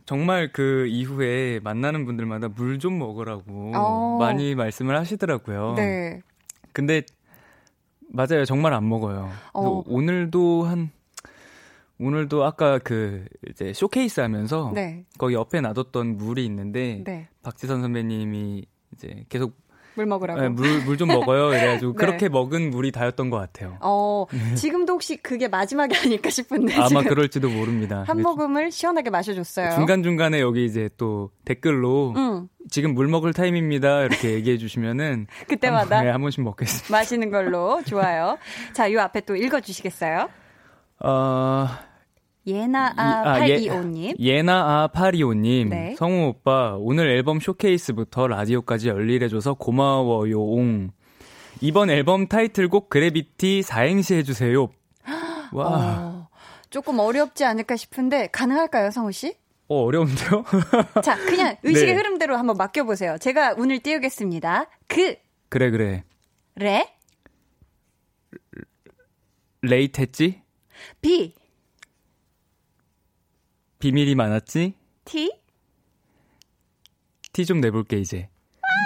[0.05, 4.17] 정말 그 이후에 만나는 분들마다 물 좀 먹으라고 어.
[4.19, 5.75] 많이 말씀을 하시더라고요.
[5.77, 6.21] 네.
[6.73, 7.03] 근데
[8.09, 8.45] 맞아요.
[8.45, 9.29] 정말 안 먹어요.
[9.53, 9.83] 어.
[9.87, 10.91] 오늘도 한
[11.99, 15.05] 오늘도 아까 그 이제 쇼케이스 하면서 네.
[15.17, 17.29] 거기 옆에 놔뒀던 물이 있는데 네.
[17.43, 19.55] 박지선 선배님이 이제 계속
[19.95, 20.41] 물 먹으라고.
[20.41, 21.49] 네, 물, 물 좀 먹어요.
[21.53, 21.97] 이래가지고 네.
[21.97, 23.77] 그렇게 먹은 물이 다였던 것 같아요.
[23.81, 24.55] 어, 네.
[24.55, 26.75] 지금도 혹시 그게 마지막이 아닐까 싶은데.
[26.75, 28.03] 아마 그럴지도 모릅니다.
[28.07, 29.71] 한 모금을 시원하게 마셔줬어요.
[29.75, 32.47] 중간 중간에 여기 이제 또 댓글로 응.
[32.69, 34.03] 지금 물 먹을 타임입니다.
[34.03, 35.27] 이렇게 얘기해 주시면은.
[35.47, 35.97] 그때마다.
[35.97, 36.91] 한, 네, 한 번씩 먹겠습니다.
[36.91, 37.81] 마시는 걸로.
[37.85, 38.37] 좋아요.
[38.73, 40.29] 자, 요 앞에 또 읽어 주시겠어요?
[40.99, 41.67] 어,
[42.47, 44.15] 예나아825님.
[44.19, 45.69] 예, 예나아825님.
[45.69, 45.95] 네.
[45.97, 50.91] 성우 오빠, 오늘 앨범 쇼케이스부터 라디오까지 열일해줘서 고마워요, 옹.
[51.61, 54.69] 이번 앨범 타이틀곡 그래비티 사행시 해주세요.
[55.53, 55.67] 와.
[55.67, 56.27] 어,
[56.69, 59.35] 조금 어렵지 않을까 싶은데, 가능할까요, 성우씨?
[59.69, 60.43] 어, 어려운데요?
[61.03, 61.95] 자, 그냥 의식의 네.
[61.95, 63.17] 흐름대로 한번 맡겨보세요.
[63.19, 64.69] 제가 운을 띄우겠습니다.
[64.87, 65.15] 그.
[65.49, 66.03] 그래, 그래.
[66.55, 66.85] 레.
[69.61, 70.41] late했지?
[71.01, 71.33] 비.
[73.83, 74.75] 비밀이 많았지?
[75.03, 75.33] 티?
[77.33, 78.29] 티 좀 내볼게, 이제.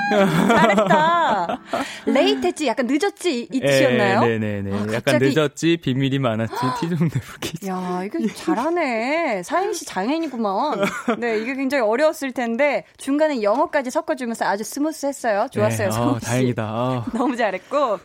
[0.10, 1.60] 잘했다.
[2.08, 4.22] late했지, 약간 늦었지, 이 티였나요?
[4.22, 4.74] 네네네.
[4.74, 7.68] 아, 약간 늦었지, 비밀이 많았지, 티 좀 내볼게.
[7.68, 9.44] 야, 이거 잘하네.
[9.44, 10.80] 사행시 장인이구만.
[11.20, 15.46] 네, 이게 굉장히 어려웠을 텐데, 중간에 영어까지 섞어주면서 아주 smooth 했어요.
[15.52, 16.74] 좋았어요, 네, 어, 다행이다.
[16.74, 17.06] 어.
[17.14, 18.00] 너무 잘했고.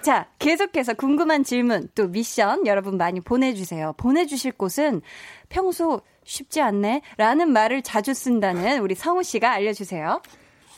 [0.00, 3.92] 자, 계속해서 궁금한 질문, 또 미션 여러분 많이 보내주세요.
[3.98, 5.02] 보내주실 곳은
[5.50, 7.02] 평소 쉽지 않네?
[7.16, 10.22] 라는 말을 자주 쓴다는 우리 성우 씨가 알려주세요.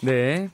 [0.03, 0.49] 네.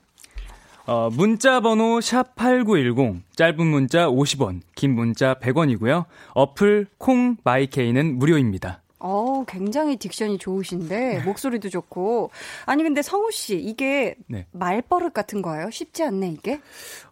[0.86, 6.06] 어, 문자 번호 샵8910 짧은 문자 50원, 긴 문자 100원이고요.
[6.34, 8.82] 어플 콩 마이케이는 무료입니다.
[9.00, 12.30] 어, 굉장히 딕션이 좋으신데 목소리도 좋고
[12.66, 14.46] 아니 근데 성우 씨 이게 네.
[14.52, 15.70] 말버릇 같은 거예요?
[15.70, 16.60] 쉽지 않네 이게?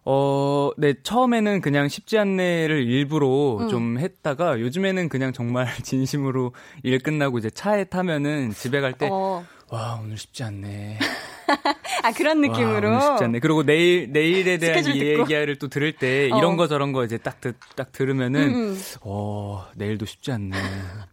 [0.05, 3.69] 어, 네 처음에는 그냥 쉽지 않네를 일부러 음.
[3.69, 9.43] 좀 했다가 요즘에는 그냥 정말 진심으로 일 끝나고 이제 차에 타면은 집에 갈때 어.
[9.71, 10.99] 와 오늘 쉽지 않네.
[12.03, 12.89] 아 그런 느낌으로.
[12.89, 13.39] 와, 쉽지 않네.
[13.39, 16.55] 그리고 내일 내일에 대한 얘기를 또 들을 때 이런 어.
[16.55, 17.37] 거 저런 거 이제 딱,
[17.75, 18.81] 딱 들으면은 음, 음.
[19.01, 20.57] 어 내일도 쉽지 않네.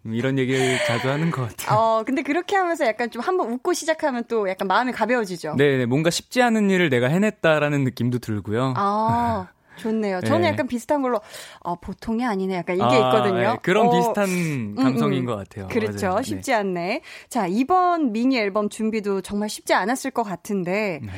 [0.05, 1.79] 이런 얘기를 자주 하는 것 같아요.
[1.79, 5.55] 어 근데 그렇게 하면서 약간 좀 한번 웃고 시작하면 또 약간 마음이 가벼워지죠.
[5.57, 8.75] 네, 네 뭔가 쉽지 않은 일을 내가 해냈다라는 느낌도 들고요.
[8.77, 9.49] 아.
[9.77, 10.21] 좋네요.
[10.23, 10.49] 저는 네.
[10.49, 11.21] 약간 비슷한 걸로
[11.61, 12.57] 어, 보통이 아니네.
[12.57, 13.53] 약간 이게 아, 있거든요.
[13.53, 13.59] 네.
[13.63, 15.27] 그런 어, 비슷한 음, 감성인 음, 음.
[15.27, 15.69] 것 같아요.
[15.69, 16.07] 그렇죠.
[16.09, 16.23] 맞아요.
[16.23, 16.57] 쉽지 네.
[16.57, 17.01] 않네.
[17.29, 21.11] 자 이번 미니 앨범 준비도 정말 쉽지 않았을 것 같은데 네.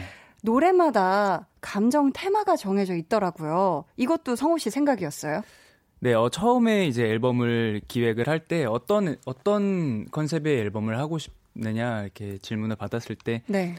[0.43, 3.85] 노래마다 감정 테마가 정해져 있더라고요.
[3.97, 5.43] 이것도 성우 씨 생각이었어요?
[6.01, 12.03] 네, 어, 처음에 이제 앨범을 기획을 할 때 어떤 어떤 컨셉의 앨범을 하고 싶 느냐
[12.03, 13.75] 이렇게 질문을 받았을 때 네.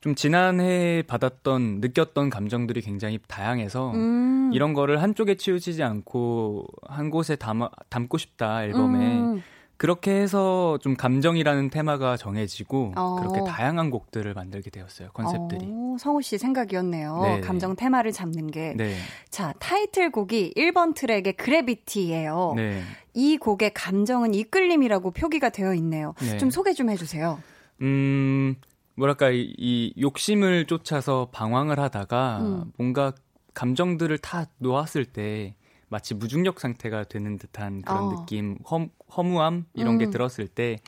[0.00, 4.50] 좀 지난해 받았던 느꼈던 감정들이 굉장히 다양해서 음.
[4.52, 9.42] 이런 거를 한쪽에 치우치지 않고 한 곳에 담아, 담고 싶다 앨범에 음.
[9.78, 13.16] 그렇게 해서 좀 감정이라는 테마가 정해지고 어.
[13.20, 15.66] 그렇게 다양한 곡들을 만들게 되었어요 컨셉들이.
[15.70, 17.20] 어, 성우 씨 생각이었네요.
[17.22, 17.40] 네.
[17.40, 18.74] 감정 테마를 잡는 게.
[18.76, 18.96] 네.
[19.30, 22.54] 자 타이틀곡이 1번 트랙의 그래비티예요.
[22.56, 22.82] 네.
[23.14, 26.14] 이 곡의 감정은 이끌림이라고 표기가 되어 있네요.
[26.20, 26.38] 네.
[26.38, 27.40] 좀 소개 좀 해 주세요.
[27.80, 28.56] 음
[28.96, 32.72] 뭐랄까 이, 이 욕심을 쫓아서 방황을 하다가 음.
[32.76, 33.12] 뭔가
[33.54, 35.54] 감정들을 다 놓았을 때
[35.88, 38.20] 마치 무중력 상태가 되는 듯한 그런 어.
[38.20, 38.86] 느낌, 허,
[39.16, 39.98] 허무함 이런 음.
[39.98, 40.78] 게 들었을 때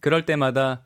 [0.00, 0.82] 그럴 때마다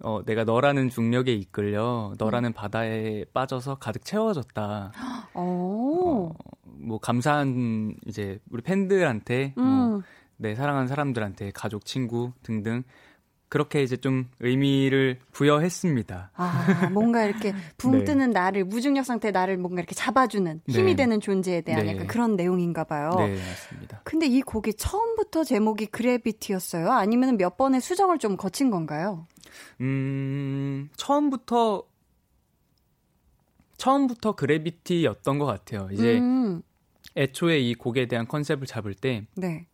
[0.00, 2.52] 어, 내가 너라는 중력에 이끌려 너라는 음.
[2.52, 4.92] 바다에 빠져서 가득 채워졌다.
[5.34, 6.32] 어,
[6.64, 9.90] 뭐 감사한 이제 우리 팬들한테 뭐 음.
[9.90, 10.02] 뭐,
[10.36, 12.84] 내 사랑하는 사람들한테 가족, 친구 등등
[13.48, 16.32] 그렇게 이제 좀 의미를 부여했습니다.
[16.34, 18.04] 아, 뭔가 이렇게 붕 네.
[18.04, 20.96] 뜨는 나를, 무중력 상태 나를 뭔가 이렇게 잡아주는 힘이 네.
[20.96, 21.92] 되는 존재에 대한 네.
[21.92, 23.10] 약간 그런 내용인가 봐요.
[23.16, 24.02] 네, 맞습니다.
[24.04, 26.90] 근데 이 곡이 처음부터 제목이 그래비티였어요?
[26.90, 29.26] 아니면 몇 번의 수정을 좀 거친 건가요?
[29.80, 31.84] 음, 처음부터,
[33.78, 35.88] 처음부터 그래비티였던 것 같아요.
[35.92, 36.60] 이제 음.
[37.16, 39.66] 애초에 이 곡에 대한 컨셉을 잡을 때, 네.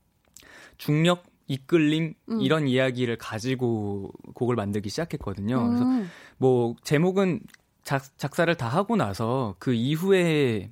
[0.78, 2.40] 중력 이끌림 음.
[2.40, 5.58] 이런 이야기를 가지고 곡을 만들기 시작했거든요.
[5.58, 5.68] 음.
[5.68, 7.40] 그래서 뭐 제목은
[7.82, 10.70] 작, 작사를 다 하고 나서 그 이후에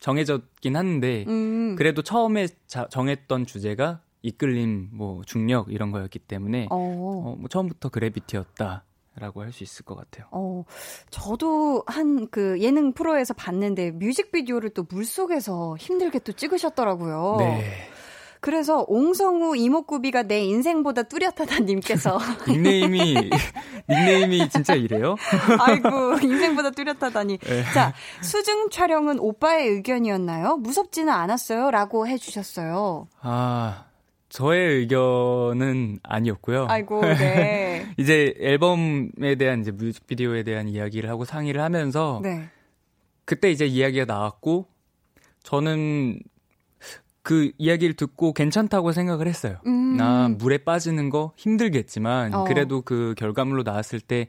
[0.00, 1.76] 정해졌긴 한데 음.
[1.76, 6.76] 그래도 처음에 자, 정했던 주제가 이끌림, 뭐 중력 이런 거였기 때문에 어.
[6.76, 8.84] 어, 뭐 처음부터 그래비티였다.
[9.14, 10.26] 라고 할 수 있을 것 같아요.
[10.30, 10.64] 어,
[11.10, 17.36] 저도 한 그 예능 프로에서 봤는데 뮤직비디오를 또 물속에서 힘들게 또 찍으셨더라고요.
[17.40, 17.90] 네.
[18.42, 23.30] 그래서 옹성우 이목구비가 내 인생보다 뚜렷하다 님께서 닉네임이
[23.88, 25.14] 닉네임이 진짜 이래요?
[25.60, 27.38] 아이고 인생보다 뚜렷하다니.
[27.38, 27.62] 네.
[27.72, 30.56] 자 수중 촬영은 오빠의 의견이었나요?
[30.56, 33.06] 무섭지는 않았어요?라고 해주셨어요.
[33.20, 33.84] 아
[34.28, 36.66] 저의 의견은 아니었고요.
[36.68, 37.86] 아이고, 네.
[37.96, 42.48] 이제 앨범에 대한 이제 뮤직비디오에 대한 이야기를 하고 상의를 하면서 네.
[43.24, 44.66] 그때 이제 이야기가 나왔고
[45.44, 46.18] 저는
[47.22, 49.58] 그 이야기를 듣고 괜찮다고 생각을 했어요.
[49.66, 49.96] 음.
[49.96, 52.44] 나 물에 빠지는 거 힘들겠지만 어.
[52.44, 54.28] 그래도 그 결과물로 나왔을 때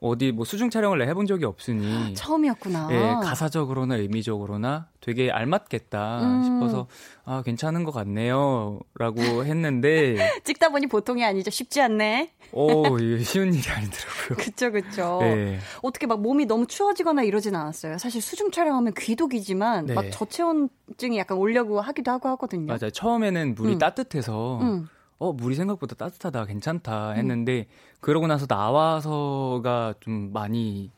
[0.00, 2.88] 어디 뭐 수중 촬영을 해본 적이 없으니 처음이었구나.
[2.92, 6.42] 예, 가사적으로나 의미적으로나 되게 알맞겠다 음.
[6.44, 6.86] 싶어서
[7.24, 11.50] 아 괜찮은 것 같네요라고 했는데 찍다 보니 보통이 아니죠.
[11.50, 12.32] 쉽지 않네.
[12.52, 14.36] 오 이게 쉬운 일이 아니더라고요.
[14.38, 15.18] 그쵸 그쵸.
[15.20, 15.58] 네.
[15.82, 17.98] 어떻게 막 몸이 너무 추워지거나 이러진 않았어요.
[17.98, 19.94] 사실 수중 촬영하면 귀독이지만 네.
[19.94, 22.66] 막 저체온증이 약간 오려고 하기도 하고 하거든요.
[22.66, 22.90] 맞아요.
[22.90, 23.78] 처음에는 물이 음.
[23.78, 24.60] 따뜻해서.
[24.62, 24.88] 음.
[25.18, 27.98] 어, 물이 생각보다 따뜻하다, 괜찮다 했는데, 음.
[28.00, 30.90] 그러고 나서 나와서가 좀 많이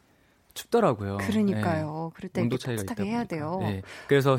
[0.55, 1.19] 춥더라고요.
[1.19, 2.11] 그러니까요.
[2.13, 2.17] 네.
[2.17, 3.59] 그럴 때 온도 차이가 따뜻하게 해야 돼요.
[3.61, 3.83] 네.
[4.09, 4.39] 그래서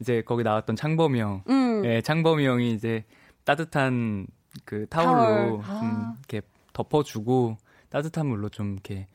[0.00, 1.82] 이제 거기 나왔던 창범이 형, 음.
[1.82, 3.04] 네, 창범이 형이 이제
[3.44, 4.26] 따뜻한
[4.64, 5.60] 그 타월로 타월.
[5.64, 6.14] 아.
[6.18, 7.56] 이렇게 덮어주고
[7.88, 9.06] 따뜻한 물로 좀 이렇게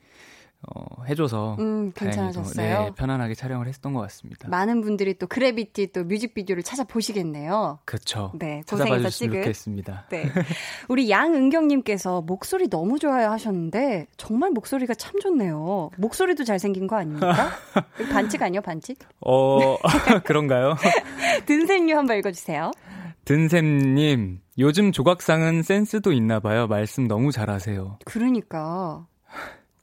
[0.62, 2.84] 어, 해줘서 음, 괜찮으셨어요.
[2.84, 4.48] 네, 편안하게 촬영을 했던 것 같습니다.
[4.48, 7.78] 많은 분들이 또 그래비티 또 뮤직비디오를 찾아 보시겠네요.
[7.84, 8.32] 그렇죠.
[8.34, 9.42] 네, 고생해서 찍은.
[9.42, 10.06] 좋겠습니다.
[10.10, 10.24] 네,
[10.88, 15.90] 우리 양은경님께서 목소리 너무 좋아요 하셨는데 정말 목소리가 참 좋네요.
[15.98, 17.50] 목소리도 잘 생긴 거 아닙니까?
[18.12, 18.98] 반칙 아니요, 반칙?
[19.20, 19.76] 어,
[20.24, 20.76] 그런가요?
[21.46, 22.72] 든센님 한번 읽어주세요.
[23.24, 26.66] 든샘님, 요즘 조각상은 센스도 있나 봐요.
[26.66, 27.98] 말씀 너무 잘하세요.
[28.04, 29.06] 그러니까.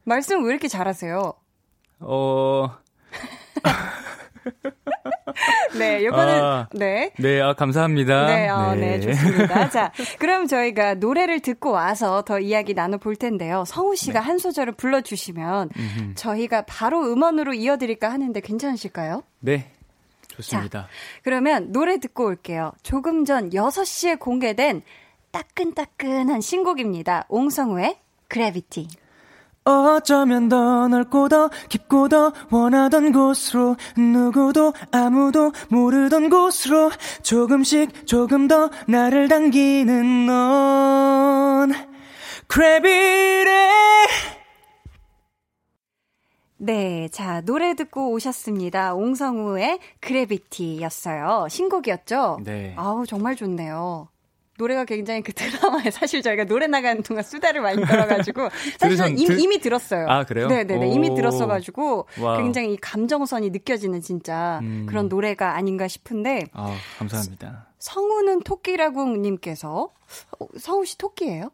[0.03, 1.33] 말씀 왜 이렇게 잘하세요?
[2.01, 2.69] 어.
[5.77, 7.11] 네, 요거는 아, 네.
[7.17, 8.27] 네, 아, 감사합니다.
[8.27, 8.97] 네, 어, 네.
[8.97, 9.69] 네, 좋습니다.
[9.69, 13.63] 자, 그럼 저희가 노래를 듣고 와서 더 이야기 나눠 볼 텐데요.
[13.65, 14.25] 성우 씨가 네.
[14.25, 15.69] 한 소절을 불러 주시면
[16.15, 19.23] 저희가 바로 음원으로 이어 드릴까 하는데 괜찮으실까요?
[19.39, 19.71] 네.
[20.27, 20.83] 좋습니다.
[20.83, 20.87] 자,
[21.23, 22.71] 그러면 노래 듣고 올게요.
[22.81, 24.81] 조금 전 6시에 공개된
[25.31, 27.25] 따끈따끈한 신곡입니다.
[27.29, 28.87] 옹성우의 그래비티.
[29.65, 38.69] 어쩌면 더 넓고 더 깊고 더 원하던 곳으로 누구도 아무도 모르던 곳으로 조금씩 조금 더
[38.87, 41.73] 나를 당기는 넌
[42.47, 43.63] 크래비레
[46.57, 48.93] 네, 자, 노래 듣고 오셨습니다.
[48.93, 51.47] 옹성우의 그래비티였어요.
[51.49, 52.39] 신곡이었죠?
[52.45, 52.73] 네.
[52.77, 54.07] 아우, 정말 좋네요.
[54.63, 58.49] 노래가 굉장히 그 드라마에 사실 저희가 노래 나가는 동안 수다를 많이 떨어가지고
[58.79, 60.07] 사실 은 이미, 이미 들었어요.
[60.07, 60.47] 아 그래요?
[60.47, 64.85] 네네네 이미 들었어가지고 굉장히 이 감정선이 느껴지는 진짜 음.
[64.87, 66.45] 그런 노래가 아닌가 싶은데.
[66.53, 67.67] 아 감사합니다.
[67.79, 69.89] 성우는 토끼라궁님께서
[70.39, 71.51] 어, 성우 씨 토끼예요?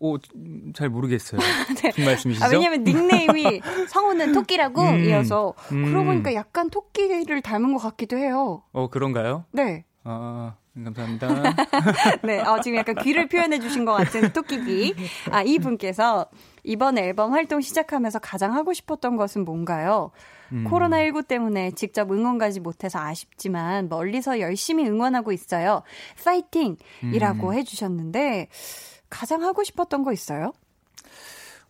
[0.00, 0.16] 오,
[0.72, 1.38] 잘 모르겠어요.
[1.82, 1.88] 네.
[1.88, 2.46] 무슨 말씀이시죠?
[2.46, 3.60] 아, 왜냐면 닉네임이
[3.92, 5.84] 성우는 토끼라고이어서 음, 음.
[5.84, 8.62] 그러고 보니까 약간 토끼를 닮은 것 같기도 해요.
[8.72, 9.44] 어, 그런가요?
[9.52, 9.84] 네.
[10.04, 11.28] 아, 감사합니다.
[12.22, 14.94] 네, 어, 지금 약간 귀를 표현해 주신 것 같은 토끼비.
[15.30, 16.26] 아, 이분께서
[16.64, 20.10] 이번 앨범 활동 시작하면서 가장 하고 싶었던 것은 뭔가요?
[20.52, 20.64] 음.
[20.68, 25.82] 코로나19 때문에 직접 응원 가지 못해서 아쉽지만 멀리서 열심히 응원하고 있어요.
[26.24, 26.76] 파이팅!
[27.12, 27.54] 이라고 음.
[27.54, 28.48] 해주셨는데,
[29.08, 30.52] 가장 하고 싶었던 거 있어요?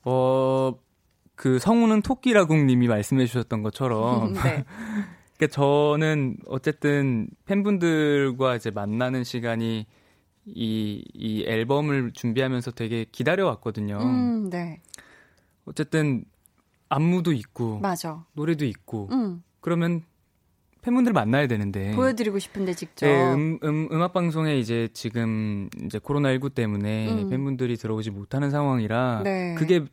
[0.04, 0.74] 어,
[1.34, 4.32] 그 성우는 토끼라궁 님이 말씀해 주셨던 것처럼.
[4.42, 4.64] 네.
[5.36, 9.86] 그러니까 저는 어쨌든 팬분들과 이제 만나는 시간이
[10.46, 13.98] 이, 이 앨범을 준비하면서 되게 기다려왔거든요.
[13.98, 14.80] 음, 네.
[15.64, 16.24] 어쨌든
[16.88, 17.80] 안무도 있고.
[17.80, 18.24] 맞아.
[18.32, 19.08] 노래도 있고.
[19.12, 19.42] 음.
[19.60, 20.02] 그러면
[20.82, 21.94] 팬분들 만나야 되는데.
[21.96, 23.06] 보여드리고 싶은데 직접.
[23.06, 27.28] 네, 음, 음, 음악 방송에 이제 지금 이제 코로나 19 때문에 음.
[27.28, 29.22] 팬분들이 들어오지 못하는 상황이라.
[29.24, 29.54] 네.
[29.56, 29.84] 그게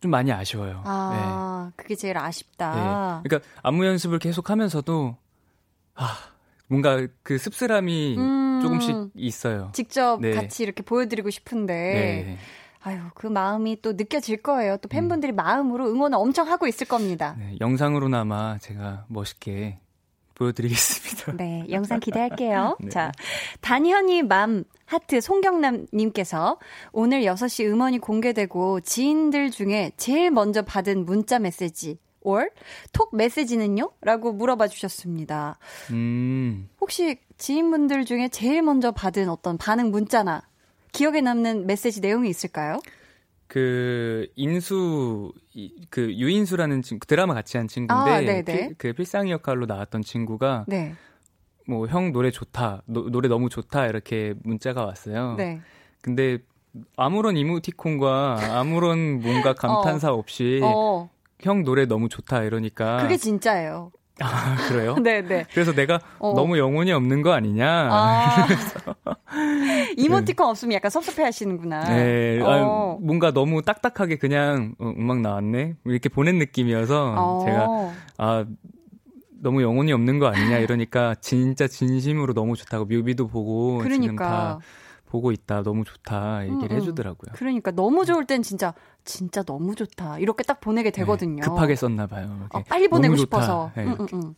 [0.00, 0.82] 좀 많이 아쉬워요.
[0.84, 1.72] 아, 네.
[1.76, 2.74] 그게 제일 아쉽다.
[3.22, 3.28] 네.
[3.28, 5.16] 그러니까 안무 연습을 계속 하면서도
[5.94, 6.16] 아,
[6.68, 9.70] 뭔가 그 씁쓸함이 음, 조금씩 있어요.
[9.74, 10.32] 직접 네.
[10.32, 11.74] 같이 이렇게 보여드리고 싶은데.
[11.74, 12.38] 네.
[12.84, 14.76] 아유, 그 마음이 또 느껴질 거예요.
[14.78, 15.36] 또 팬분들이 음.
[15.36, 17.36] 마음으로 응원을 엄청 하고 있을 겁니다.
[17.38, 19.78] 네, 영상으로나마 제가 멋있게
[20.42, 21.32] 보여드리겠습니다.
[21.36, 22.76] 네, 영상 기대할게요.
[22.82, 22.88] 네.
[22.88, 23.12] 자,
[23.60, 26.58] 단현이 맘 하트 송경남님께서
[26.92, 32.48] 오늘 6시 음원이 공개되고 지인들 중에 제일 먼저 받은 문자 메시지 or
[32.92, 33.90] 톡 메시지는요?
[34.00, 35.58] 라고 물어봐 주셨습니다.
[35.90, 36.68] 음.
[36.80, 40.42] 혹시 지인분들 중에 제일 먼저 받은 어떤 반응 문자나
[40.92, 42.78] 기억에 남는 메시지 내용이 있을까요?
[43.52, 45.30] 그 인수
[45.90, 50.94] 그 유인수라는 친구 드라마 같이 한 친구인데 아, 그, 그 필상이 역할로 나왔던 친구가 네.
[51.66, 55.34] 뭐형 노래 좋다 노, 노래 너무 좋다 이렇게 문자가 왔어요.
[55.36, 55.60] 네.
[56.00, 56.38] 근데
[56.96, 60.16] 아무런 이모티콘과 아무런 뭔가 감탄사 어.
[60.16, 61.10] 없이 어.
[61.40, 63.92] 형 노래 너무 좋다 이러니까 그게 진짜예요.
[64.22, 64.96] 아, 그래요?
[65.02, 65.44] 네, 네.
[65.52, 66.32] 그래서 내가 어.
[66.34, 67.88] 너무 영혼이 없는 거 아니냐.
[67.90, 68.46] 아.
[69.96, 70.50] 이모티콘 네.
[70.50, 71.84] 없으면 약간 섭섭해 하시는구나.
[71.94, 72.40] 네.
[72.40, 72.98] 어.
[72.98, 75.74] 아, 뭔가 너무 딱딱하게 그냥 어, 음악 나왔네.
[75.84, 77.42] 이렇게 보낸 느낌이어서 어.
[77.44, 77.68] 제가
[78.18, 78.44] 아
[79.42, 84.00] 너무 영혼이 없는 거 아니냐 이러니까 진짜 진심으로 너무 좋다고 뮤비도 보고 그러니까.
[84.00, 84.58] 지금 다
[85.12, 85.62] 보고 있다.
[85.62, 86.44] 너무 좋다.
[86.44, 86.76] 얘기를 음, 음.
[86.76, 87.32] 해주더라고요.
[87.34, 88.72] 그러니까 너무 좋을 땐 진짜
[89.04, 90.18] 진짜 너무 좋다.
[90.18, 91.42] 이렇게 딱 보내게 네, 되거든요.
[91.42, 92.48] 네, 급하게 썼나 봐요.
[92.50, 93.70] 어, 빨리 보내고 싶어서.
[93.76, 94.34] 네, 음, 음, 음.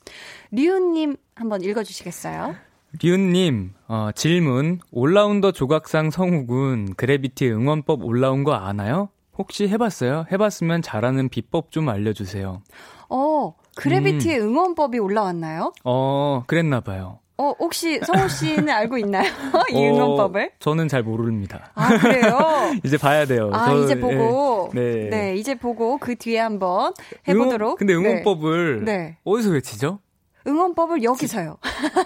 [0.50, 2.56] 리우님 한번 읽어주시겠어요?
[3.00, 4.80] 리훈님, 어, 질문.
[4.90, 9.10] 올라운더 조각상 성욱은 그래비티 응원법 올라온 거 아나요?
[9.38, 10.26] 혹시 해봤어요?
[10.32, 12.62] 해봤으면 잘하는 비법 좀 알려주세요.
[13.10, 14.48] 어, 그래비티의 음.
[14.48, 15.72] 응원법이 올라왔나요?
[15.84, 17.20] 어, 그랬나봐요.
[17.36, 19.24] 어, 혹시 성우 씨는 알고 있나요?
[19.72, 20.52] 이 어, 응원법을?
[20.60, 21.72] 저는 잘 모릅니다.
[21.74, 22.38] 아, 그래요?
[22.84, 23.50] 이제 봐야 돼요.
[23.52, 24.70] 아, 저, 이제 보고.
[24.72, 24.94] 네.
[24.94, 25.08] 네.
[25.10, 25.36] 네.
[25.36, 26.92] 이제 보고 그 뒤에 한번
[27.26, 27.60] 해보도록.
[27.60, 27.98] 응원, 근데 네.
[27.98, 29.16] 응원법을 네.
[29.24, 29.98] 어디서 외치죠?
[30.46, 31.56] 응원법을 여기서요.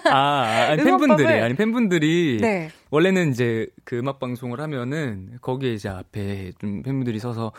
[0.09, 2.37] 아, 아니, 팬분들이, 아니, 팬분들이.
[2.41, 2.69] 네.
[2.89, 7.51] 원래는 이제 그 음악 방송을 하면은 거기에 이제 앞에 좀 팬분들이 서서.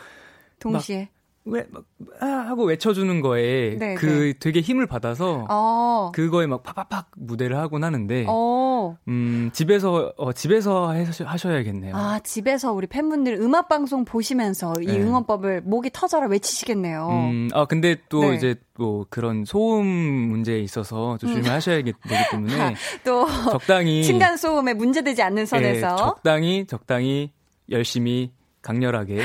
[0.59, 1.09] 동시에.
[1.45, 1.83] 왜, 막,
[2.19, 4.33] 아, 하고 외쳐주는 거에 네, 그 네.
[4.39, 6.11] 되게 힘을 받아서 어.
[6.13, 8.97] 그거에 막 팍팍팍 무대를 하곤 하는데 어.
[9.07, 10.93] 음, 집에서, 어, 집에서
[11.25, 11.95] 하셔야겠네요.
[11.95, 14.99] 아, 집에서 우리 팬분들 음악 방송 보시면서 이 네.
[14.99, 17.07] 응원법을 목이 터져라 외치시겠네요.
[17.09, 18.35] 음, 아, 근데 또 네.
[18.35, 21.51] 이제 또 그런 소음 문제에 있어서 조심을 음.
[21.51, 21.93] 하셔야 되기
[22.31, 27.31] 때문에 또 적당히 층간 소음에 문제되지 않는 선에서 네, 적당히 적당히
[27.69, 28.31] 열심히
[28.61, 29.21] 강렬하게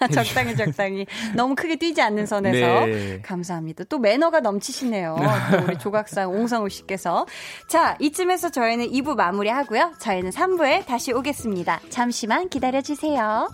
[0.12, 3.20] 적당히 적당히 너무 크게 뛰지 않는 선에서 네.
[3.22, 3.84] 감사합니다.
[3.84, 5.16] 또 매너가 넘치시네요.
[5.52, 7.26] 또 우리 조각상 옹성우 씨께서
[7.68, 9.94] 자 이쯤에서 저희는 2부 마무리하고요.
[9.98, 11.80] 저희는 3부에 다시 오겠습니다.
[11.90, 13.48] 잠시만 기다려 주세요.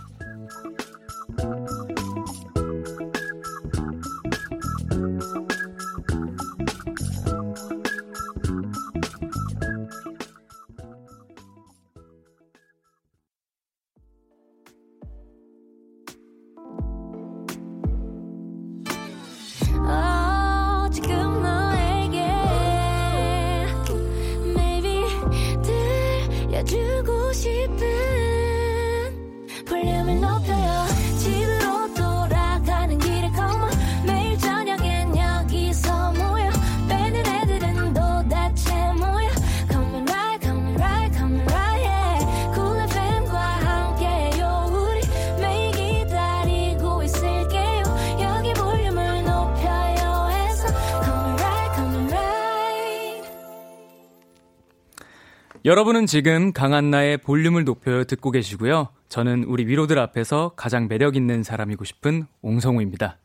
[55.71, 58.89] 여러분은 지금 강한나의 볼륨을 높여 듣고 계시고요.
[59.09, 63.19] 저는 우리 위로들 앞에서 가장 매력 있는 사람이고 싶은 옹성우입니다.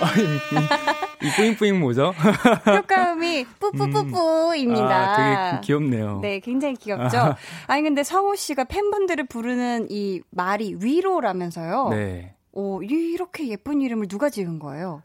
[1.22, 2.12] 이 뿌잉뿌잉 뭐죠?
[2.66, 4.82] 효과음이 뿌뿌뿌뿌입니다.
[4.82, 4.90] 음.
[4.90, 6.18] 아, 되게 귀엽네요.
[6.20, 7.36] 네, 굉장히 귀엽죠?
[7.68, 11.90] 아니, 근데 성우 씨가 팬분들을 부르는 이 말이 위로라면서요?
[11.90, 12.34] 네.
[12.50, 15.04] 오, 이렇게 예쁜 이름을 누가 지은 거예요?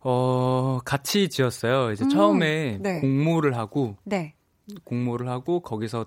[0.00, 1.92] 어, 같이 지었어요.
[1.92, 3.00] 이제 음, 처음에 네.
[3.00, 3.96] 공모를 하고.
[4.04, 4.34] 네.
[4.84, 6.06] 공모를 하고 거기서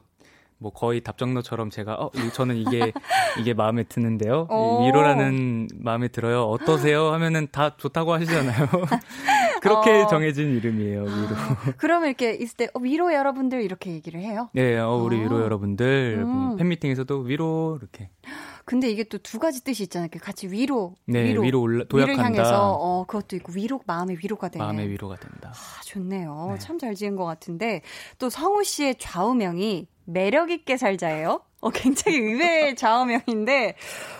[0.57, 2.93] 뭐 거의 답정너처럼 제가 어 저는 이게
[3.39, 4.47] 이게 마음에 드는데요.
[4.85, 6.43] 위로라는 마음에 들어요.
[6.43, 7.11] 어떠세요?
[7.11, 8.67] 하면은 다 좋다고 하시잖아요.
[9.61, 10.07] 그렇게 어.
[10.07, 11.27] 정해진 이름이에요 위로.
[11.77, 14.49] 그러면 이렇게 있을 때 어, 위로 여러분들 이렇게 얘기를 해요?
[14.53, 15.41] 네 어, 우리 위로 어.
[15.41, 16.57] 여러분들 뭐 음.
[16.57, 18.09] 팬미팅에서도 위로 이렇게
[18.65, 20.09] 근데 이게 또 두 가지 뜻이 있잖아요.
[20.21, 22.21] 같이 위로, 네, 위로, 위로 올라, 도약한다.
[22.21, 24.63] 위를 향해서 어 그것도 있고 위로 마음의 위로가 되네.
[24.63, 25.51] 마음의 위로가 된다.
[25.53, 26.49] 아, 좋네요.
[26.53, 26.59] 네.
[26.59, 27.81] 참잘 지은 것 같은데
[28.19, 31.41] 또 성우 씨의 좌우명이 매력 있게 살자예요.
[31.61, 33.75] 어 굉장히 의외의 좌우명인데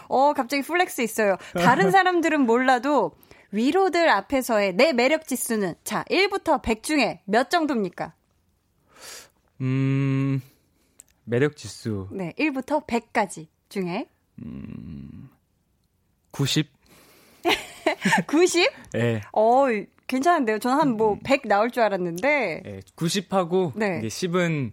[0.10, 1.38] 어 갑자기 flex 있어요.
[1.56, 3.12] 다른 사람들은 몰라도
[3.52, 8.14] 위로들 앞에서의 내 매력 지수는 자 1부터 100 중에 몇 정도입니까?
[9.62, 10.42] 음
[11.26, 12.08] 매력 지수.
[12.12, 14.08] 네, 1부터 100까지 중에
[14.44, 15.30] 음,
[16.32, 16.68] 90?
[18.28, 18.70] 90?
[18.94, 19.22] 네.
[19.34, 19.66] 어,
[20.08, 20.60] 괜찮은데요.
[20.60, 22.62] 저는 한 뭐 100 나올 줄 알았는데.
[22.64, 24.00] 네, 90하고 네.
[24.04, 24.72] 이제 10은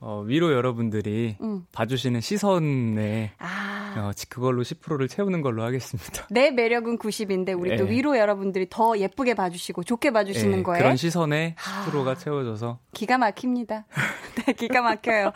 [0.00, 1.66] 어, 위로 여러분들이 음.
[1.72, 3.69] 봐주시는 시선에 아.
[3.98, 6.26] 어, 그걸로 10%를 채우는 걸로 하겠습니다.
[6.30, 7.76] 내 매력은 90인데 우리 네.
[7.76, 10.82] 또 위로 여러분들이 더 예쁘게 봐주시고 좋게 봐주시는 네, 거예요.
[10.82, 12.14] 그런 시선에 10%가 아.
[12.14, 13.86] 채워져서 기가 막힙니다.
[14.46, 15.32] 네, 기가 막혀요.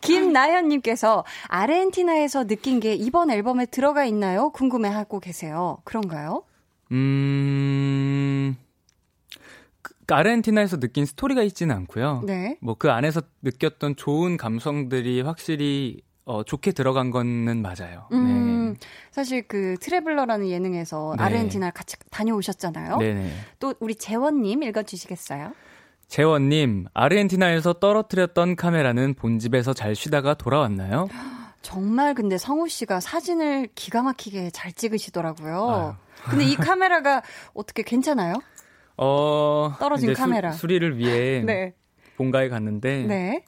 [0.00, 4.50] 김나현님께서 아르헨티나에서 느낀 게 이번 앨범에 들어가 있나요?
[4.50, 5.78] 궁금해하고 계세요.
[5.84, 6.44] 그런가요?
[6.92, 8.56] 음.
[9.82, 12.22] 그 아르헨티나에서 느낀 스토리가 있지는 않고요.
[12.24, 12.56] 네.
[12.62, 18.06] 뭐 그 안에서 느꼈던 좋은 감성들이 확실히 어, 좋게 들어간 거는 맞아요.
[18.12, 18.86] 음, 네.
[19.10, 21.24] 사실 그 트래블러라는 예능에서 네.
[21.24, 22.98] 아르헨티나 같이 다녀오셨잖아요.
[22.98, 23.32] 네네.
[23.58, 25.52] 또 우리 재원님 읽어주시겠어요?
[26.06, 31.08] 재원님, 아르헨티나에서 떨어뜨렸던 카메라는 본집에서 잘 쉬다가 돌아왔나요?
[31.62, 35.70] 정말 근데 성우 씨가 사진을 기가 막히게 잘 찍으시더라고요.
[35.70, 36.30] 아유.
[36.30, 37.22] 근데 이 카메라가
[37.54, 38.34] 어떻게 괜찮아요?
[38.98, 40.52] 어, 떨어진 카메라.
[40.52, 41.72] 수, 리를 위해 네.
[42.18, 43.44] 본가에 갔는데 네.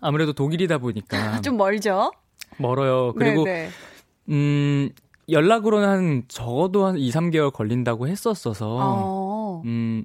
[0.00, 2.12] 아무래도 독일이다 보니까 좀 멀죠.
[2.58, 3.12] 멀어요.
[3.14, 3.68] 그리고 네네.
[3.68, 3.70] 네.
[4.30, 4.90] 음
[5.28, 9.62] 연락으로는 한 적어도 한 2, 3개월 걸린다고 했었어서 어.
[9.64, 10.04] 음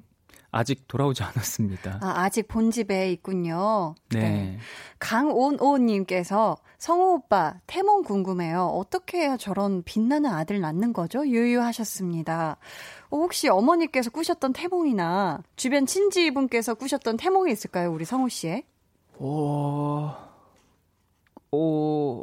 [0.50, 1.98] 아직 돌아오지 않았습니다.
[2.00, 3.96] 아, 아직 본 집에 있군요.
[4.10, 4.20] 네.
[4.20, 4.58] 네.
[5.00, 8.66] 강온오님께서 성우 오빠, 태몽 궁금해요.
[8.66, 11.26] 어떻게 해야 저런 빛나는 아들 낳는 거죠?
[11.26, 12.58] 유유하셨습니다.
[13.10, 17.90] 혹시 어머니께서 꾸셨던 태몽이나 주변 친지분께서 꾸셨던 태몽이 있을까요?
[17.92, 18.64] 우리 성우 씨의?
[19.18, 20.16] 어,
[21.52, 22.22] 어,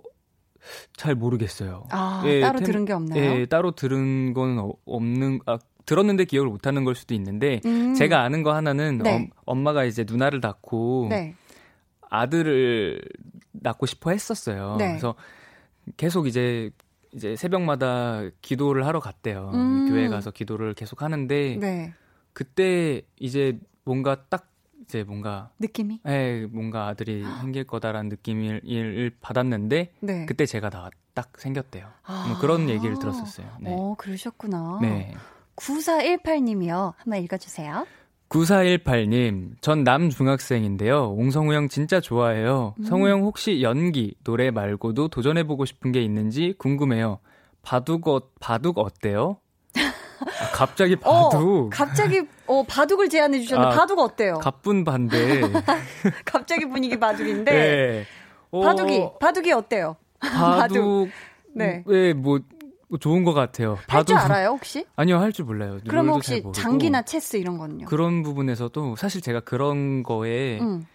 [0.96, 1.86] 잘 모르겠어요.
[1.90, 3.22] 아, 예, 따로 템, 들은 게 없나요?
[3.22, 7.96] 예, 따로 들은 건 어, 없는, 아, 들었는데 기억을 못 하는 걸 수도 있는데, 음.
[7.96, 9.30] 제가 아는 거 하나는 네.
[9.32, 11.36] 어, 엄마가 이제 누나를 낳고, 네.
[12.12, 13.02] 아들을
[13.54, 14.76] 낳고 싶어 했었어요.
[14.78, 14.90] 네.
[14.90, 15.16] 그래서
[15.98, 16.72] 계속 이제
[17.14, 19.52] 이제 새벽마다 기도를 하러 갔대요.
[19.54, 19.90] 음.
[19.90, 21.94] 교회 가서 기도를 계속 하는데 네.
[22.34, 24.51] 그때 이제 뭔가 딱
[24.92, 30.26] 이제 뭔가 느낌이 예, 뭔가 아들이 생길 거다라는 느낌을 받았는데 네.
[30.26, 31.88] 그때 제가 다 딱 생겼대요.
[32.04, 32.26] 아.
[32.30, 33.48] 뭐 그런 얘기를 들었었어요.
[33.60, 33.74] 네.
[33.74, 34.80] 어, 그러셨구나.
[34.82, 35.14] 네.
[35.56, 36.94] 9418님이요.
[36.98, 37.86] 한번 읽어 주세요.
[38.30, 41.12] 9418님, 전 남중학생인데요.
[41.12, 42.76] 옹성우 형 진짜 좋아해요.
[42.80, 42.84] 음.
[42.86, 47.20] 성우 형 혹시 연기, 노래 말고도 도전해보고 싶은 게 있는지 궁금해요.
[47.62, 49.38] 바둑, 어, 바둑 어때요?
[50.22, 51.66] 아, 갑자기 어, 바둑.
[51.66, 54.40] 어, 갑자기 어, 바둑을 제안해 주셨는데 아, 바둑 어때요?
[54.40, 55.42] 가쁜 반대.
[56.26, 57.52] 갑자기 분위기 바둑인데.
[57.52, 58.06] 네.
[58.52, 59.96] 어, 바둑이 바둑이 어때요?
[60.20, 61.10] 바둑.
[61.54, 61.84] 네.
[61.88, 62.40] 네, 뭐뭐
[63.00, 63.78] 좋은 것 같아요.
[63.88, 64.86] 할줄 알아요 혹시?
[64.96, 65.80] 아니요 할 줄 몰라요.
[65.88, 67.86] 그럼 혹시 장기나 체스 이런 건요?
[67.86, 70.86] 그런 부분에서도 사실 제가 그런 거에 음.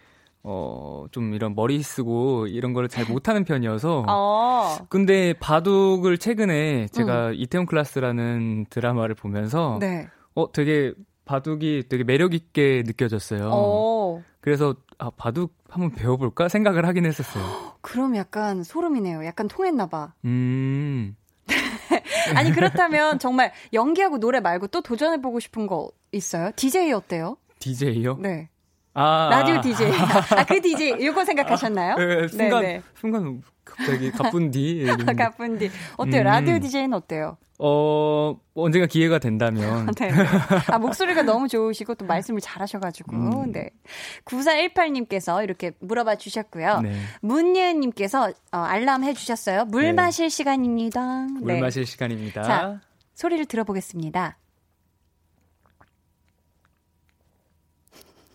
[0.49, 4.05] 어 좀 이런 머리 쓰고 이런 거를 잘 못하는 편이어서.
[4.09, 4.77] 어.
[4.89, 7.35] 근데 바둑을 최근에 제가 음.
[7.35, 10.09] 이태원 클라스라는 드라마를 보면서 네.
[10.35, 10.93] 어 되게
[11.25, 13.51] 바둑이 되게 매력 있게 느껴졌어요.
[13.53, 14.23] 어.
[14.41, 17.43] 그래서 아 바둑 한번 배워볼까 생각을 하긴 했었어요.
[17.81, 19.25] 그럼 약간 소름이네요.
[19.25, 20.13] 약간 통했나 봐.
[20.25, 21.17] 음.
[22.35, 26.51] 아니 그렇다면 정말 연기하고 노래 말고 또 도전해보고 싶은 거 있어요?
[26.57, 27.37] DJ 어때요?
[27.61, 28.19] DJ요?
[28.21, 28.49] 네.
[28.99, 29.29] 아.
[29.31, 29.91] 라디오 DJ.
[29.91, 30.97] 아, 그 DJ.
[31.01, 31.93] 이거 생각하셨나요?
[31.93, 32.83] 아, 네, 순간, 네네.
[32.95, 34.87] 순간 갑자기 가쁜 디.
[35.17, 35.71] 가쁜 디.
[35.99, 36.23] 어때요?
[36.23, 36.25] 음.
[36.25, 37.37] 라디오 DJ는 어때요?
[37.59, 39.87] 어, 언젠가 기회가 된다면.
[39.99, 40.11] 네.
[40.69, 43.17] 아, 목소리가 너무 좋으시고 또 말씀을 잘 하셔가지고.
[43.17, 43.53] 음.
[43.53, 43.71] 네.
[44.25, 46.81] 9418님께서 이렇게 물어봐 주셨고요.
[46.81, 46.99] 네.
[47.21, 49.67] 문예은님께서 어, 알람 해주셨어요.
[49.67, 49.93] 물 네.
[49.93, 51.27] 마실 시간입니다.
[51.41, 51.61] 물 네.
[51.61, 52.43] 마실 시간입니다.
[52.43, 52.81] 자,
[53.15, 54.39] 소리를 들어보겠습니다.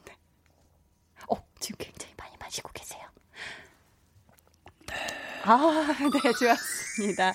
[0.05, 0.13] 네.
[1.29, 1.35] 어,
[1.71, 3.01] 지금 굉장히 많이 마시고 계세요.
[5.43, 7.33] 아, 네, 좋았습니다.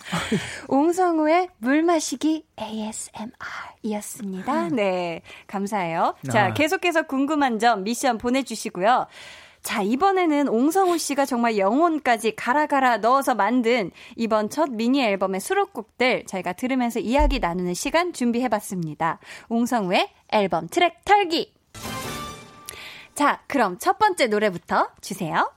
[0.69, 4.69] 옹성우의 물 마시기 ASMR이었습니다.
[4.69, 6.15] 네, 감사해요.
[6.31, 6.55] 자, 아.
[6.55, 9.07] 계속해서 궁금한 점 미션 보내주시고요.
[9.63, 16.53] 자, 이번에는 옹성우 씨가 정말 영혼까지 가라가라 넣어서 만든 이번 첫 미니 앨범의 수록곡들 저희가
[16.53, 19.19] 들으면서 이야기 나누는 시간 준비해봤습니다.
[19.49, 21.56] 옹성우의 앨범 트랙 털기.
[23.17, 25.51] 자, 그럼 첫 번째 노래부터 주세요.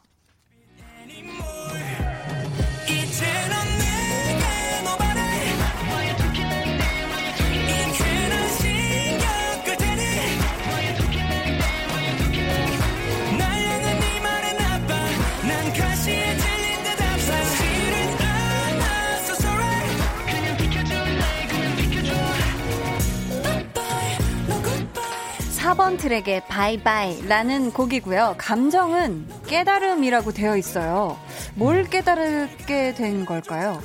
[26.09, 28.33] 트랙의 바이바이라는 곡이고요.
[28.39, 31.19] 감정은 깨달음이라고 되어 있어요.
[31.53, 33.79] 뭘 깨달게 된 걸까요?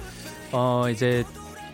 [0.51, 1.23] 어, 이제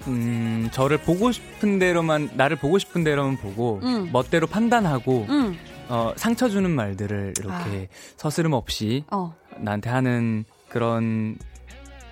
[0.08, 4.10] 음, 저를 보고 싶은 대로만 나를 보고 싶은 대로만 보고 음.
[4.12, 5.56] 멋대로 판단하고 음.
[5.88, 8.14] 어, 상처 주는 말들을 이렇게 아.
[8.16, 9.32] 서스름 없이 어.
[9.56, 11.36] 나한테 하는 그런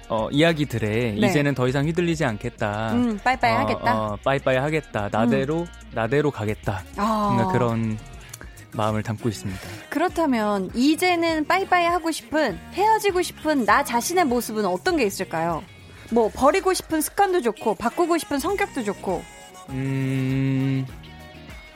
[0.09, 1.26] 어, 이야기들에 네.
[1.26, 2.93] 이제는 더 이상 휘둘리지 않겠다.
[2.93, 4.01] 음, 빠이빠이 어, 하겠다.
[4.01, 5.09] 어, 빠이빠이 하겠다.
[5.11, 5.66] 나대로 음.
[5.93, 6.84] 나대로 가겠다.
[6.97, 7.49] 아.
[7.53, 7.99] 그런
[8.73, 9.61] 마음을 담고 있습니다.
[9.91, 15.62] 그렇다면 이제는 빠이빠이 하고 싶은 헤어지고 싶은 나 자신의 모습은 어떤 게 있을까요?
[16.11, 19.23] 뭐 버리고 싶은 습관도 좋고 바꾸고 싶은 성격도 좋고.
[19.71, 20.87] 음,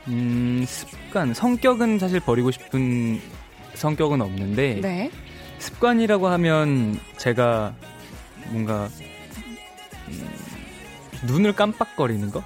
[0.09, 3.20] 음 습관 성격은 사실 버리고 싶은
[3.74, 5.11] 성격은 없는데 네.
[5.59, 7.74] 습관이라고 하면 제가
[8.49, 8.88] 뭔가
[10.09, 10.41] 음,
[11.24, 12.42] 눈을 깜빡거리는 거?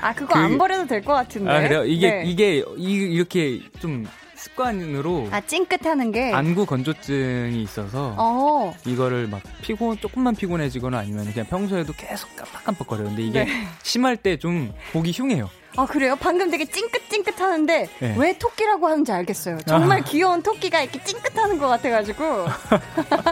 [0.00, 1.50] 아 그거 그, 안 버려도 될 것 같은데.
[1.50, 1.84] 아 그래요?
[1.84, 2.22] 이게 네.
[2.26, 4.06] 이게 이, 이렇게 좀
[4.44, 8.74] 습관으로 아 찡긋하는 게 안구 건조증이 있어서 어.
[8.86, 13.08] 이거를 막 피곤 조금만 피곤해지거나 아니면 그냥 평소에도 계속 깜빡깜빡거려요.
[13.08, 13.66] 근데 이게 네.
[13.82, 15.48] 심할 때 좀 보기 흉해요.
[15.76, 16.16] 아 그래요?
[16.20, 18.14] 방금 되게 찡긋찡긋 하는데 네.
[18.18, 19.58] 왜 토끼라고 하는지 알겠어요.
[19.66, 20.04] 정말 아.
[20.04, 22.46] 귀여운 토끼가 이렇게 찡긋하는 것 같아가지고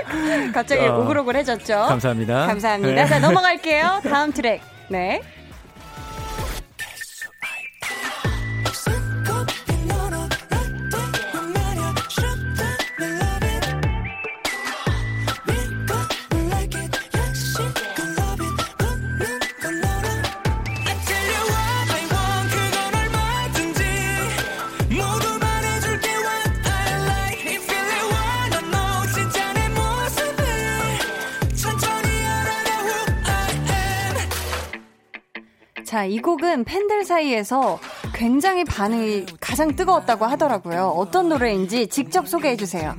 [0.54, 0.98] 갑자기 어.
[1.00, 1.74] 오글오글해졌죠.
[1.88, 2.46] 감사합니다.
[2.46, 3.02] 감사합니다.
[3.02, 3.08] 네.
[3.08, 4.00] 자 넘어갈게요.
[4.04, 4.60] 다음 트랙.
[4.88, 5.22] 네.
[35.90, 37.80] 자, 이 곡은 팬들 사이에서
[38.14, 40.94] 굉장히 반응이 가장 뜨거웠다고 하더라고요.
[40.96, 42.94] 어떤 노래인지 직접 소개해 주세요.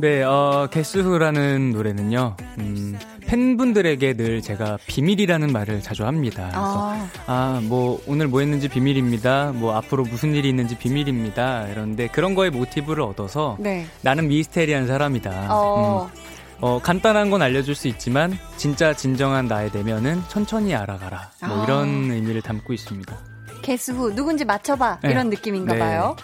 [0.00, 6.48] 네, 어, 게스후라는 노래는요, 음, 팬분들에게 늘 제가 비밀이라는 말을 자주 합니다.
[6.50, 7.08] 그래서, 아.
[7.26, 9.52] 아, 뭐, 오늘 뭐 했는지 비밀입니다.
[9.54, 11.68] 뭐, 앞으로 무슨 일이 있는지 비밀입니다.
[11.68, 13.86] 이런데 그런 거에 모티브를 얻어서 네.
[14.00, 15.46] 나는 미스테리한 사람이다.
[15.50, 16.10] 어.
[16.12, 16.27] 음,
[16.60, 21.30] 어, 간단한 건 알려줄 수 있지만 진짜 진정한 나의 내면은 천천히 알아가라.
[21.46, 21.64] 뭐 아.
[21.64, 23.16] 이런 의미를 담고 있습니다.
[23.62, 25.10] 개수 후 누군지 맞춰봐 네.
[25.10, 25.78] 이런 느낌인가 네.
[25.78, 26.16] 봐요.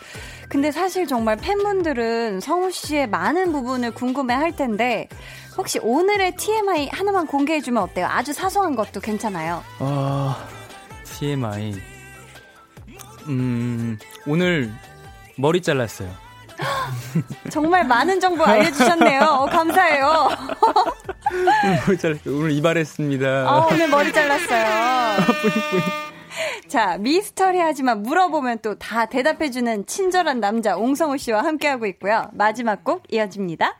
[0.48, 5.08] 근데 사실 정말 팬분들은 성우 씨의 많은 부분을 궁금해 할 텐데
[5.56, 8.06] 혹시 오늘의 TMI 하나만 공개해주면 어때요?
[8.06, 9.62] 아주 사소한 것도 괜찮아요.
[9.78, 10.34] 어,
[11.04, 11.74] TMI.
[13.28, 14.70] 음, 오늘
[15.36, 16.10] 머리 잘랐어요.
[17.50, 19.20] 정말 많은 정보 알려주셨네요.
[19.20, 20.28] 어, 감사해요.
[21.32, 22.36] 오늘 머리 잘랐어요.
[22.38, 23.26] 오늘 이발했습니다.
[23.50, 25.16] 어, 오늘 머리 잘랐어요.
[26.68, 32.28] 자, 미스터리 하지만 물어보면 또 다 대답해주는 친절한 남자 옹성우 씨와 함께하고 있고요.
[32.32, 33.78] 마지막 곡 이어집니다.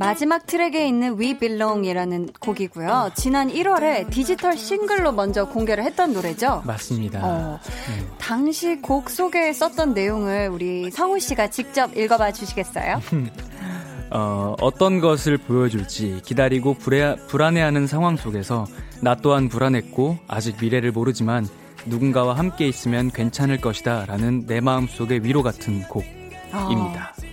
[0.00, 3.10] 마지막 트랙에 있는 We Belong이라는 곡이고요.
[3.14, 6.62] 지난 1월에 디지털 싱글로 먼저 공개를 했던 노래죠.
[6.64, 7.20] 맞습니다.
[7.22, 8.06] 어, 네.
[8.16, 13.02] 당시 곡 속에 썼던 내용을 우리 성우 씨가 직접 읽어봐 주시겠어요?
[14.10, 18.66] 어, 어떤 것을 보여줄지 기다리고 불해, 불안해하는 상황 속에서
[19.02, 21.46] 나 또한 불안했고 아직 미래를 모르지만
[21.84, 27.12] 누군가와 함께 있으면 괜찮을 것이다 라는 내 마음속의 위로 같은 곡입니다.
[27.16, 27.29] 아.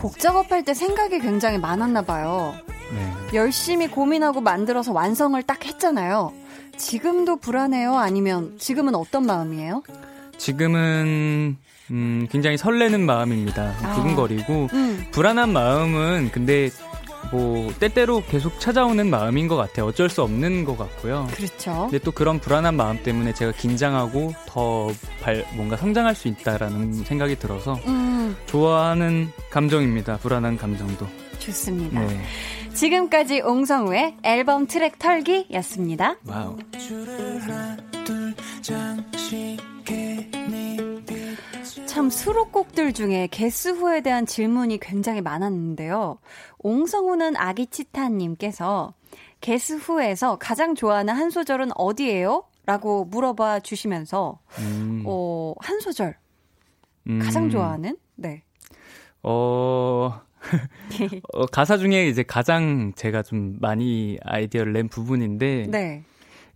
[0.00, 2.54] 곡 작업할 때 생각이 굉장히 많았나 봐요.
[2.94, 3.36] 네.
[3.36, 6.32] 열심히 고민하고 만들어서 완성을 딱 했잖아요.
[6.76, 7.94] 지금도 불안해요?
[7.96, 9.82] 아니면 지금은 어떤 마음이에요?
[10.38, 11.56] 지금은
[11.90, 13.74] 음, 굉장히 설레는 마음입니다.
[13.82, 13.94] 아.
[13.94, 15.06] 두근거리고 음.
[15.10, 16.70] 불안한 마음은 근데
[17.30, 19.86] 뭐 때때로 계속 찾아오는 마음인 것 같아요.
[19.86, 21.28] 어쩔 수 없는 것 같고요.
[21.32, 21.88] 그렇죠.
[21.90, 24.88] 근데 또 그런 불안한 마음 때문에 제가 긴장하고 더
[25.22, 28.36] 발, 뭔가 성장할 수 있다라는 생각이 들어서 음.
[28.46, 30.18] 좋아하는 감정입니다.
[30.18, 31.06] 불안한 감정도.
[31.38, 32.00] 좋습니다.
[32.00, 32.20] 네.
[32.74, 36.16] 지금까지 옹성우의 앨범 트랙 털기였습니다.
[36.26, 36.56] Wow.
[41.90, 46.18] 참 수록곡들 중에 Guess Who에 대한 질문이 굉장히 많았는데요.
[46.60, 48.94] 옹성우는 아기 치타님께서
[49.40, 52.44] Guess Who에서 가장 좋아하는 한 소절은 어디예요?
[52.64, 55.02] 라고 물어봐 주시면서, 음.
[55.04, 56.16] 어, 한 소절.
[57.08, 57.18] 음.
[57.18, 57.96] 가장 좋아하는?
[58.14, 58.44] 네.
[59.24, 60.20] 어,
[61.34, 66.04] 어, 가사 중에 이제 가장 제가 좀 많이 아이디어를 낸 부분인데, 네.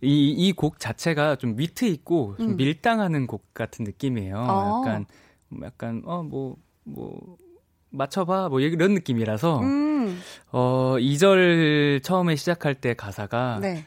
[0.01, 2.55] 이, 이 곡 자체가 좀 위트 있고 좀 음.
[2.55, 4.37] 밀당하는 곡 같은 느낌이에요.
[4.37, 4.83] 어.
[4.85, 5.05] 약간
[5.63, 7.37] 약간 어 뭐뭐 뭐
[7.89, 10.19] 맞춰봐 뭐 이런 느낌이라서 음.
[10.51, 13.85] 어 2절 처음에 시작할 때 가사가 네.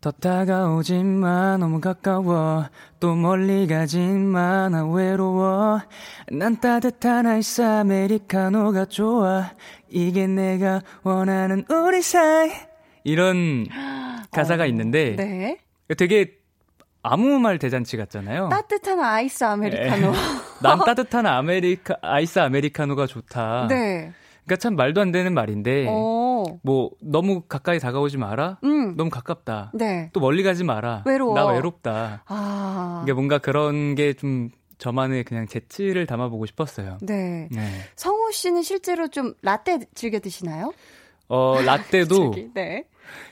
[0.00, 2.64] 더 다가오지 마 너무 가까워
[2.98, 5.80] 또 멀리 가지마 나 외로워
[6.28, 9.52] 난 따뜻한 아이스 아메리카노가 좋아
[9.88, 12.50] 이게 내가 원하는 우리 사이
[13.04, 13.66] 이런
[14.32, 15.58] 가사가 어, 있는데 네.
[15.96, 16.41] 되게
[17.02, 18.48] 아무 말 대잔치 같잖아요.
[18.48, 20.12] 따뜻한 아이스 아메리카노.
[20.12, 20.18] 네.
[20.62, 23.66] 난 따뜻한 아메리카 아이스 아메리카노가 좋다.
[23.68, 24.12] 네.
[24.44, 26.44] 그러니까 참 말도 안 되는 말인데 오.
[26.48, 26.58] 어.
[26.62, 28.58] 뭐 너무 가까이 다가오지 마라.
[28.64, 28.96] 음.
[28.96, 29.72] 너무 가깝다.
[29.74, 30.10] 네.
[30.12, 31.02] 또 멀리 가지 마라.
[31.06, 31.34] 외로워.
[31.34, 32.22] 나 외롭다.
[32.26, 33.00] 아.
[33.04, 36.98] 이게 뭔가 그런 게좀 저만의 그냥 재치를 담아보고 싶었어요.
[37.02, 37.48] 네.
[37.52, 37.68] 네.
[37.96, 40.72] 성우 씨는 실제로 좀 라떼 즐겨 드시나요?
[41.28, 42.84] 어 라떼도 네.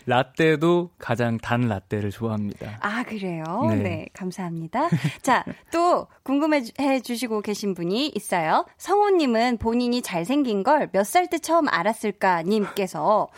[0.07, 2.79] 라떼도 가장 단 라떼를 좋아합니다.
[2.81, 3.45] 아, 그래요?
[3.71, 3.77] 네.
[3.77, 4.89] 네, 감사합니다.
[5.23, 6.63] 자, 또 궁금해
[7.03, 8.67] 주시고 계신 분이 있어요.
[8.79, 12.43] 성우님은 본인이 잘생긴 걸 몇 살 때 처음 알았을까?
[12.43, 13.29] 님께서.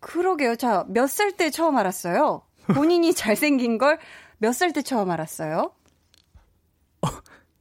[0.00, 0.56] 그러게요.
[0.56, 2.42] 자, 몇 살 때 처음 알았어요?
[2.74, 3.98] 본인이 잘생긴 걸
[4.40, 5.72] 몇 살 때 처음 알았어요?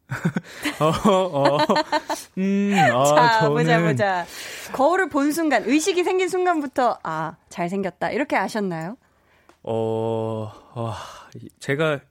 [0.79, 1.57] 어, 어,
[2.37, 3.55] 음, 아, 자, 저는...
[3.55, 4.25] 보자, 보자.
[4.73, 8.11] 거울을 본 순간, 의식이 생긴 순간부터, 아, 잘생겼다.
[8.11, 8.97] 이렇게 아셨나요?
[9.63, 10.93] 어, 어
[11.59, 12.01] 제가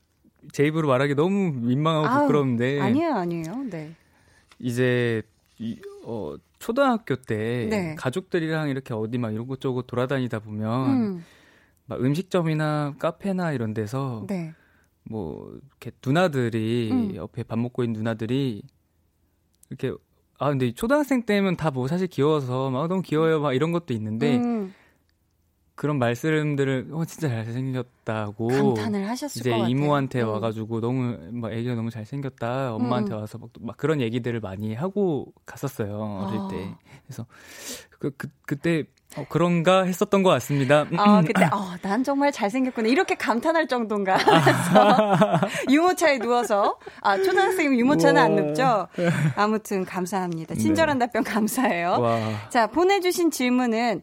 [0.53, 2.81] 제 입으로 말하기 너무 민망하고 아우, 부끄러운데.
[2.81, 3.65] 아니에요, 아니에요.
[3.71, 3.93] 네.
[4.59, 5.23] 이제,
[5.59, 7.95] 이, 어, 초등학교 때 네.
[7.97, 11.25] 가족들이랑 이렇게 어디 막 이런 곳저곳 돌아다니다 보면 음.
[11.85, 14.55] 막 음식점이나 카페나 이런 데서 네.
[15.05, 17.15] 뭐 이렇게 누나들이 음.
[17.17, 18.63] 옆에 밥 먹고 있는 누나들이
[19.71, 19.93] 이렇게
[20.39, 24.37] 아 근데 초등학생 때면 다 뭐 사실 귀여워서 막 너무 귀여워요 막 이런 것도 있는데
[24.39, 24.75] 음.
[25.77, 30.29] 그런 말씀들을 어 진짜 잘생겼다고 감탄을 하셨을 이제 이모한테 음.
[30.29, 33.19] 와가지고 너무 막 애기가 너무 잘생겼다 엄마한테 음.
[33.19, 36.49] 와서 막, 막 그런 얘기들을 많이 하고 갔었어요 어릴 아.
[36.49, 37.27] 때 그래서
[37.99, 38.85] 그, 그 그때
[39.17, 40.87] 어, 그런가 했었던 것 같습니다.
[40.97, 42.89] 아, 그때, 어, 난 정말 잘생겼구나.
[42.89, 44.19] 이렇게 감탄할 정도인가.
[45.71, 46.79] 유모차에 누워서.
[47.01, 48.89] 아, 초등학생이면 유모차는 안 눕죠?
[49.37, 50.57] 아무튼 감사합니다.
[50.57, 51.07] 친절한 네.
[51.07, 51.91] 답변 감사해요.
[52.01, 52.49] 와.
[52.49, 54.03] 자, 보내주신 질문은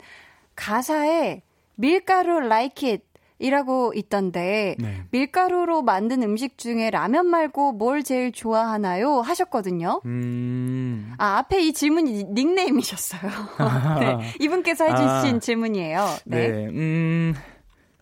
[0.56, 1.42] 가사에
[1.76, 3.04] 밀가루 like it
[3.42, 5.04] 이라고 있던데 네.
[5.10, 9.22] 밀가루로 만든 음식 중에 라면 말고 뭘 제일 좋아하나요?
[9.22, 10.00] 하셨거든요.
[10.06, 11.12] 음...
[11.18, 13.32] 아 앞에 이 질문이 닉네임이셨어요.
[14.00, 15.40] 네, 이분께서 해주신 아...
[15.40, 16.06] 질문이에요.
[16.26, 16.48] 네.
[16.50, 16.68] 네.
[16.68, 17.34] 음,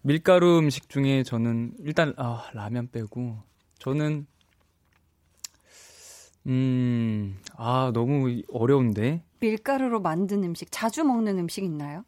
[0.01, 3.37] 밀가루 음식 중에 저는 일단 아, 라면 빼고
[3.79, 4.27] 저는
[6.47, 9.23] 음, 아 너무 어려운데.
[9.39, 12.03] 밀가루로 만든 음식 자주 먹는 음식 있나요?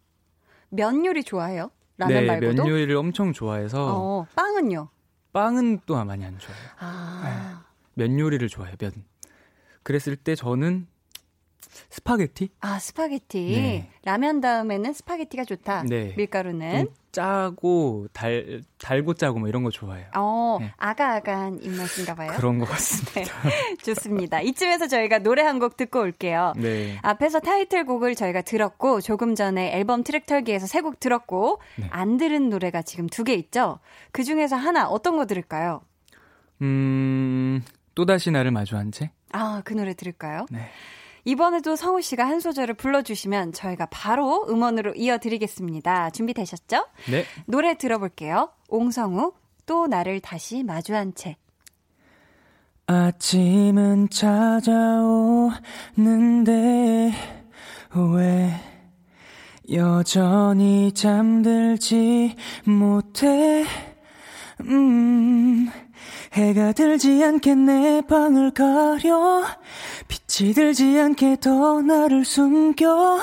[0.72, 1.70] 면 요리 좋아해요?
[1.98, 2.64] 라면 네, 말고도?
[2.64, 3.96] 면 요리를 엄청 좋아해서.
[3.96, 4.90] 어, 빵은요?
[5.34, 6.68] 빵은 또 많이 안 좋아해요.
[6.80, 7.64] 아.
[7.96, 8.08] 네.
[8.08, 9.06] 면 요리를 좋아해요, 면.
[9.84, 10.88] 그랬을 때 저는
[11.90, 12.50] 스파게티?
[12.62, 13.52] 아, 스파게티.
[13.52, 13.92] 네.
[14.04, 15.84] 라면 다음에는 스파게티가 좋다.
[15.84, 16.14] 네.
[16.18, 16.88] 밀가루는.
[17.12, 20.08] 짜고 달 달고 짜고 뭐 이런 거 좋아해요.
[20.16, 20.74] 어, 네.
[20.78, 22.32] 아가아가한 입맛인가 봐요.
[22.36, 23.42] 그런 것 같습니다.
[23.44, 24.42] 네, 좋습니다.
[24.42, 26.54] 이쯤에서 저희가 노래 한 곡 듣고 올게요.
[26.58, 26.98] 네.
[27.02, 31.88] 앞에서 타이틀곡을 저희가 들었고 조금 전에 앨범 트랙 털기에서 세 곡 들었고 네.
[31.92, 33.80] 안 들은 노래가 지금 두 개 있죠.
[34.12, 35.82] 그 중에서 하나 어떤 거 들을까요?
[36.62, 37.64] 음,
[37.96, 39.12] 또다시 나를 마주한 채?
[39.34, 40.46] 아, 그 노래 들을까요?
[40.50, 40.70] 네.
[41.26, 46.10] 이번에도 성우 씨가 한 소절을 불러주시면 저희가 바로 음원으로 이어드리겠습니다.
[46.12, 46.88] 준비되셨죠?
[47.12, 47.26] 네.
[47.46, 48.52] 노래 들어볼게요.
[48.70, 49.34] 옹성우,
[49.66, 51.38] 또 나를 다시 마주한 채.
[52.88, 55.52] 아침은 찾아오는데
[58.14, 58.54] 왜
[59.72, 63.66] 여전히 잠들지 못해
[64.62, 65.70] 음
[66.34, 69.44] 해가 들지 않게 내 방을 가려.
[70.08, 73.20] 빛이 들지 않게 더 나를 숨겨.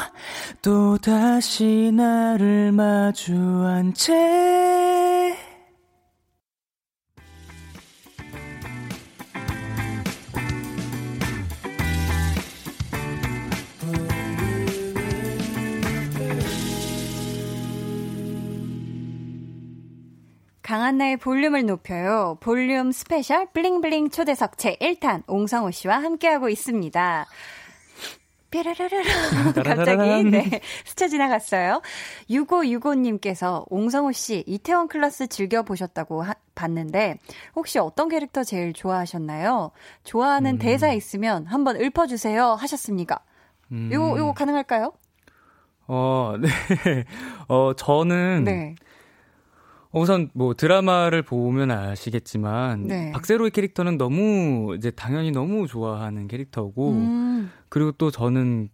[0.62, 5.47] 또 다시 나를 마주한 채
[20.68, 22.36] 강한나의 볼륨을 높여요.
[22.40, 27.26] 볼륨 스페셜 bling bling 초대석 제 1탄 옹성우 씨와 함께하고 있습니다.
[28.50, 29.52] 뾰라라라라.
[29.64, 30.60] 갑자기, 네.
[30.84, 31.80] 스쳐 지나갔어요.
[32.28, 37.16] 6565님께서 옹성우 씨, 이태원 클래스 즐겨보셨다고 하, 봤는데,
[37.56, 39.70] 혹시 어떤 캐릭터 제일 좋아하셨나요?
[40.04, 40.58] 좋아하는 음.
[40.58, 42.44] 대사 있으면 한번 읊어주세요.
[42.44, 43.20] 하셨습니까?
[43.72, 43.88] 음.
[43.90, 44.92] 요거, 요거 가능할까요?
[45.86, 46.48] 어, 네.
[47.48, 48.44] 어, 저는.
[48.44, 48.74] 네.
[49.92, 53.10] 우선 뭐 드라마를 보면 아시겠지만 네.
[53.12, 57.50] 박세로의 캐릭터는 너무 이제 당연히 너무 좋아하는 캐릭터고 음.
[57.68, 58.68] 그리고 또 저는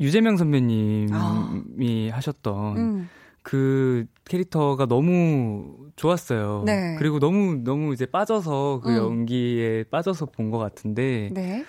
[0.00, 2.16] 유재명 선배님이 아.
[2.16, 3.08] 하셨던 음.
[3.42, 6.62] 그 캐릭터가 너무 좋았어요.
[6.66, 6.96] 네.
[6.98, 8.96] 그리고 너무 너무 이제 빠져서 그 음.
[8.96, 11.64] 연기에 빠져서 본 것 같은데 네.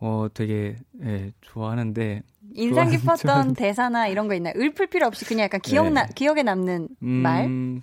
[0.00, 2.22] 어 되게 예, 좋아하는데
[2.54, 4.54] 인상 깊었던 대사나 이런 거 있나요?
[4.56, 6.12] 읊을 필요 없이 그냥 약간 기억나 네.
[6.14, 7.82] 기억에 남는 음, 말?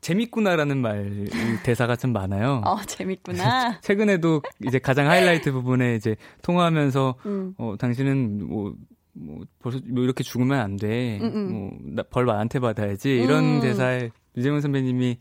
[0.00, 1.28] 재밌구나라는 말
[1.62, 2.62] 대사가 좀 많아요.
[2.64, 3.78] 어, 재밌구나.
[3.82, 7.54] 최근에도 이제 가장 하이라이트 부분에 이제 통화하면서 음.
[7.58, 8.74] 어 당신은 뭐
[9.20, 11.18] 뭐 벌써 뭐 이렇게 죽으면 안 돼.
[11.18, 13.10] 뭐벌 나한테 받아야지.
[13.10, 13.60] 이런 음.
[13.60, 15.18] 대사에 유재문 선배님이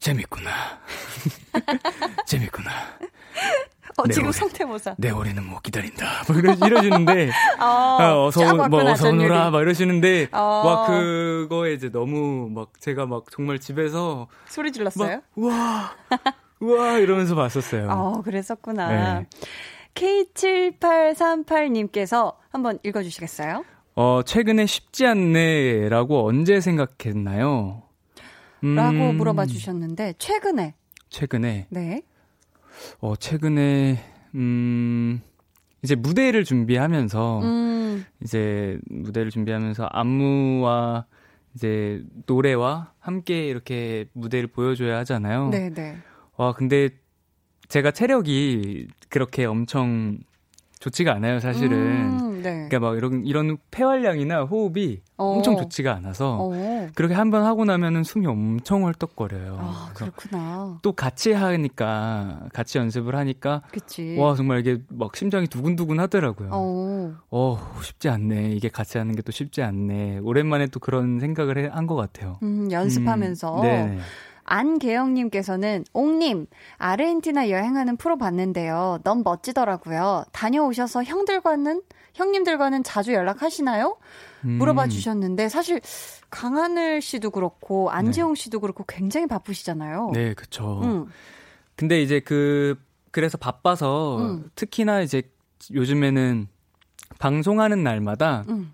[0.00, 0.50] 재밌구나.
[2.26, 2.70] 재밌구나.
[3.96, 4.94] 어, 지금 오리, 성태모사.
[4.98, 6.22] 내 올해는 못 기다린다.
[6.28, 7.30] 뭐 이러, 이러시는데,
[7.60, 9.50] 어, 어, 어서, 뭐, 어서 오너라.
[9.50, 10.62] 막 이러시는데, 어.
[10.64, 14.28] 막 그거에 이제 너무 막 제가 막 정말 집에서.
[14.46, 15.20] 소리 질렀어요?
[15.34, 15.92] 막, 와,
[16.60, 17.88] 와, 이러면서 봤었어요.
[17.90, 19.20] 어, 그랬었구나.
[19.20, 19.26] 네.
[19.94, 23.64] K7838님께서 한번 읽어주시겠어요?
[23.96, 27.82] 어, 최근에 쉽지 않네라고 언제 생각했나요?
[28.62, 30.74] 음, 라고 물어봐 주셨는데, 최근에.
[31.08, 31.66] 최근에.
[31.70, 32.02] 네.
[33.00, 33.98] 어, 최근에,
[34.34, 35.20] 음,
[35.82, 38.04] 이제 무대를 준비하면서, 음.
[38.22, 41.06] 이제 무대를 준비하면서 안무와
[41.54, 45.50] 이제 노래와 함께 이렇게 무대를 보여줘야 하잖아요.
[45.50, 45.74] 네네.
[45.74, 45.98] 네.
[46.36, 46.90] 와, 근데
[47.68, 50.18] 제가 체력이 그렇게 엄청
[50.80, 52.18] 좋지가 않아요, 사실은.
[52.22, 52.66] 음, 네.
[52.68, 55.26] 그러니까 막 이런 이런 폐활량이나 호흡이 어.
[55.36, 56.88] 엄청 좋지가 않아서 어.
[56.94, 59.58] 그렇게 한 번 하고 나면은 숨이 엄청 헐떡거려요.
[59.60, 60.78] 아, 그렇구나.
[60.82, 64.16] 또 같이 하니까 같이 연습을 하니까 그치.
[64.18, 66.48] 와, 정말 이게 막 심장이 두근두근 하더라고요.
[66.50, 67.14] 어.
[67.30, 68.52] 어, 쉽지 않네.
[68.52, 70.18] 이게 같이 하는 게 또 쉽지 않네.
[70.22, 72.38] 오랜만에 또 그런 생각을 한 것 같아요.
[72.42, 73.56] 음, 연습하면서.
[73.58, 73.98] 음, 네.
[74.50, 76.46] 안계영님께서는 옹님
[76.76, 78.98] 아르헨티나 여행하는 프로 봤는데요.
[79.04, 80.24] 너무 멋지더라고요.
[80.32, 81.82] 다녀오셔서 형들과는
[82.14, 83.96] 형님들과는 자주 연락하시나요?
[84.44, 84.50] 음.
[84.58, 85.80] 물어봐 주셨는데 사실
[86.30, 88.42] 강하늘 씨도 그렇고 안지용 네.
[88.42, 90.10] 씨도 그렇고 굉장히 바쁘시잖아요.
[90.12, 90.80] 네, 그렇죠.
[90.82, 91.06] 음.
[91.76, 92.76] 근데 이제 그
[93.12, 94.50] 그래서 바빠서 음.
[94.56, 95.22] 특히나 이제
[95.72, 96.48] 요즘에는
[97.20, 98.72] 방송하는 날마다 음.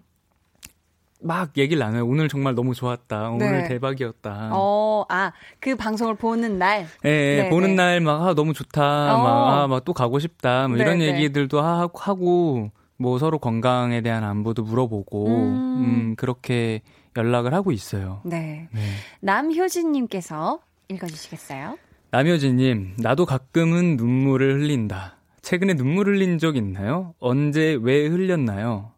[1.23, 2.07] 막 얘기를 나눠요.
[2.07, 3.31] 오늘 정말 너무 좋았다.
[3.31, 3.69] 오늘 네.
[3.69, 4.51] 대박이었다.
[4.53, 6.87] 어, 아, 그 방송을 보는 날?
[7.05, 9.15] 예, 네, 네, 보는 날 막, 아, 너무 좋다.
[9.15, 9.23] 어.
[9.23, 10.69] 막, 아, 막 또 가고 싶다.
[10.69, 11.17] 뭐 이런 네, 네.
[11.17, 16.83] 얘기들도 하고, 뭐 서로 건강에 대한 안부도 물어보고, 음, 음 그렇게
[17.17, 18.21] 연락을 하고 있어요.
[18.25, 18.69] 네.
[18.73, 18.81] 네.
[19.21, 21.79] 남효진님께서 읽어주시겠어요?
[22.11, 25.17] 남효진님, 나도 가끔은 눈물을 흘린다.
[25.43, 27.15] 최근에 눈물 흘린 적 있나요?
[27.21, 28.93] 언제 왜 흘렸나요?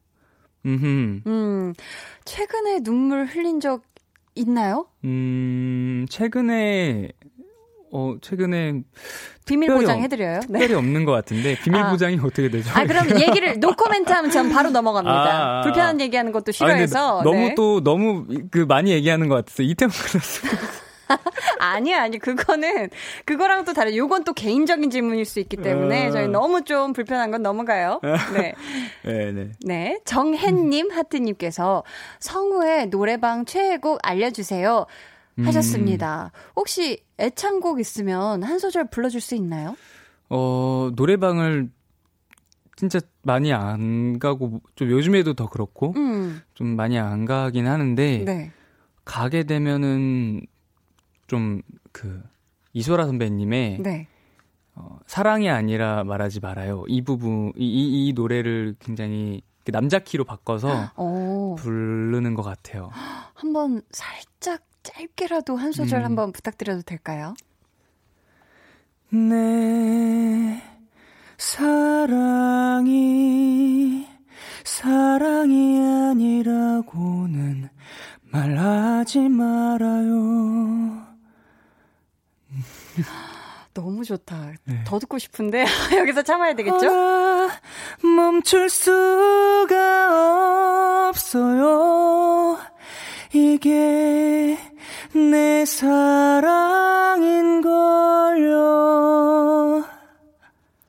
[0.69, 1.75] 음, 음,
[2.25, 3.83] 최근에 눈물 흘린 적
[4.35, 4.87] 있나요?
[5.05, 7.13] 음, 최근에
[7.91, 8.83] 어, 최근에
[9.47, 10.41] 비밀 보장 해드려요?
[10.49, 10.59] 네.
[10.59, 11.91] 특별히 없는 것 같은데 비밀 아.
[11.91, 12.71] 보장이 어떻게 되죠?
[12.75, 15.17] 아 그럼 얘기를 노코멘트 하면 전 바로 넘어갑니다.
[15.17, 17.55] 아, 아, 불편한 얘기하는 것도 아, 싫어해서 아, 너무 네.
[17.55, 19.67] 또 너무 그 많이 얘기하는 것 같았어요.
[19.69, 20.43] 이태원 클래스.
[21.59, 22.91] 아니야, 아니, 그거는,
[23.25, 26.11] 그거랑 또 다른, 요건 또 개인적인 질문일 수 있기 때문에, 어.
[26.11, 28.01] 저희 너무 좀 불편한 건 넘어가요.
[28.35, 28.55] 네.
[29.05, 29.53] 네, 네.
[29.65, 30.01] 네.
[30.05, 31.83] 정혜님, 하트 님께서
[32.21, 34.87] 성우의 노래방 최애곡 알려 주세요.
[35.41, 36.33] 하셨습니다.
[36.35, 36.51] 음.
[36.57, 39.77] 혹시 애창곡 있으면 한 소절 불러 줄 수 있나요?
[40.31, 41.71] 어, 노래방을
[42.75, 46.41] 진짜 많이 안 가고, 좀 요즘에도 더 그렇고, 음.
[46.55, 48.51] 좀 많이 안 가긴 하는데, 네.
[49.05, 50.43] 가게 되면은
[51.29, 51.63] 좀
[51.99, 52.23] 그
[52.75, 54.07] 이소라 선배님의 네.
[54.77, 56.85] 어, 사랑이 아니라 말하지 말아요.
[56.87, 61.57] 이 부분 이, 이, 이 노래를 굉장히 남자 키로 바꿔서 오.
[61.57, 62.91] 부르는 것 같아요.
[63.35, 66.05] 한번 살짝 짧게라도 한 소절 음.
[66.05, 67.35] 한번 부탁드려도 될까요?
[69.11, 70.63] 내
[71.37, 72.87] 사랑이
[74.65, 77.69] 사랑이 아니라고는
[78.31, 81.08] 말하지 말아요.
[83.75, 84.53] 너무 좋다.
[84.65, 84.83] 네.
[84.85, 85.65] 더 듣고 싶은데
[85.97, 86.91] 여기서 참아야 되겠죠?
[86.91, 87.49] 아,
[88.03, 89.79] 멈출 수가
[91.09, 92.59] 없어요.
[93.33, 94.59] 이게
[95.15, 98.59] 내 사랑인 걸요.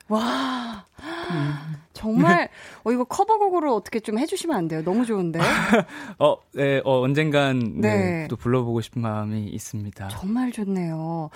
[0.08, 0.84] 와.
[1.30, 1.76] 음.
[1.92, 2.49] 정말
[2.84, 4.82] 어 이거 커버곡으로 어떻게 좀 해주시면 안 돼요?
[4.82, 5.38] 너무 좋은데.
[6.18, 7.96] 어, 네, 어 언젠간 네.
[7.96, 10.08] 네, 또 불러보고 싶은 마음이 있습니다.
[10.08, 11.30] 정말 좋네요.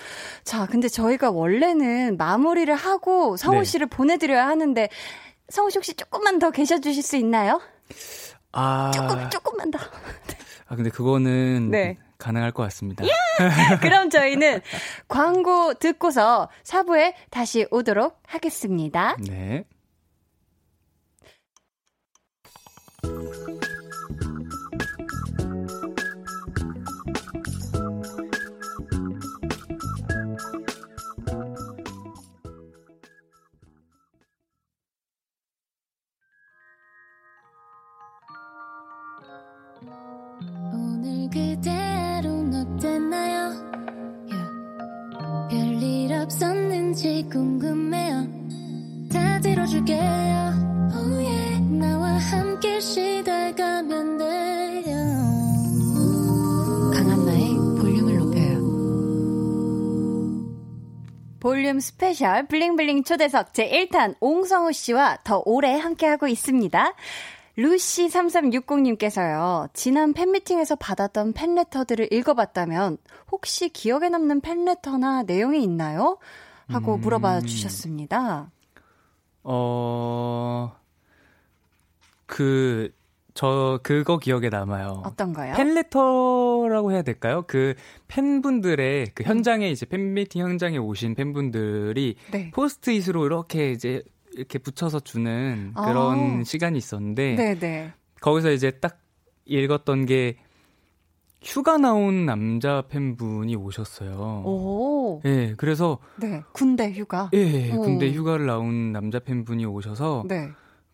[0.45, 3.65] 자, 근데 저희가 원래는 마무리를 하고 성우 네.
[3.65, 4.89] 씨를 보내드려야 하는데
[5.49, 7.61] 성우 씨 혹시 조금만 더 계셔 주실 수 있나요?
[8.53, 9.79] 아, 조금 조금만 더.
[10.67, 11.99] 아 근데 그거는 네.
[12.19, 13.05] 가능할 것 같습니다.
[13.83, 14.61] 그럼 저희는
[15.09, 19.17] 광고 듣고서 사부에 다시 오도록 하겠습니다.
[19.27, 19.65] 네.
[23.05, 23.74] はい。
[61.55, 66.95] 볼륨 스페셜 bling bling 초대석 제1탄 옹성우 씨와 더 오래 함께하고 있습니다.
[67.57, 72.99] 루시3360님께서요, 지난 팬미팅에서 받았던 팬레터들을 읽어봤다면,
[73.31, 76.19] 혹시 기억에 남는 팬레터나 내용이 있나요?
[76.67, 77.01] 하고 음...
[77.03, 78.51] 물어봐 주셨습니다.
[79.45, 80.75] 어,
[82.27, 82.93] 그,
[83.35, 85.03] 저 그거 기억에 남아요.
[85.05, 85.55] 어떤가요?
[85.57, 87.43] 팬레터라고 해야 될까요?
[87.49, 87.75] 그
[88.07, 92.51] 팬분들의 그 현장에 이제 팬미팅 현장에 오신 팬분들이 네.
[92.53, 94.03] 포스트잇으로 이렇게 이제
[94.35, 96.45] 이렇게 붙여서 주는 그런 아.
[96.45, 97.93] 시간이 있었는데 네네.
[98.21, 98.99] 거기서 이제 딱
[99.47, 100.37] 읽었던 게
[101.43, 104.43] 휴가 나온 남자 팬분이 오셨어요.
[104.47, 105.21] 오.
[105.25, 107.29] 네, 그래서 네, 군대 휴가.
[107.33, 110.51] 예, 네, 군대 휴가를 나온 남자 팬분이 오셔서 네.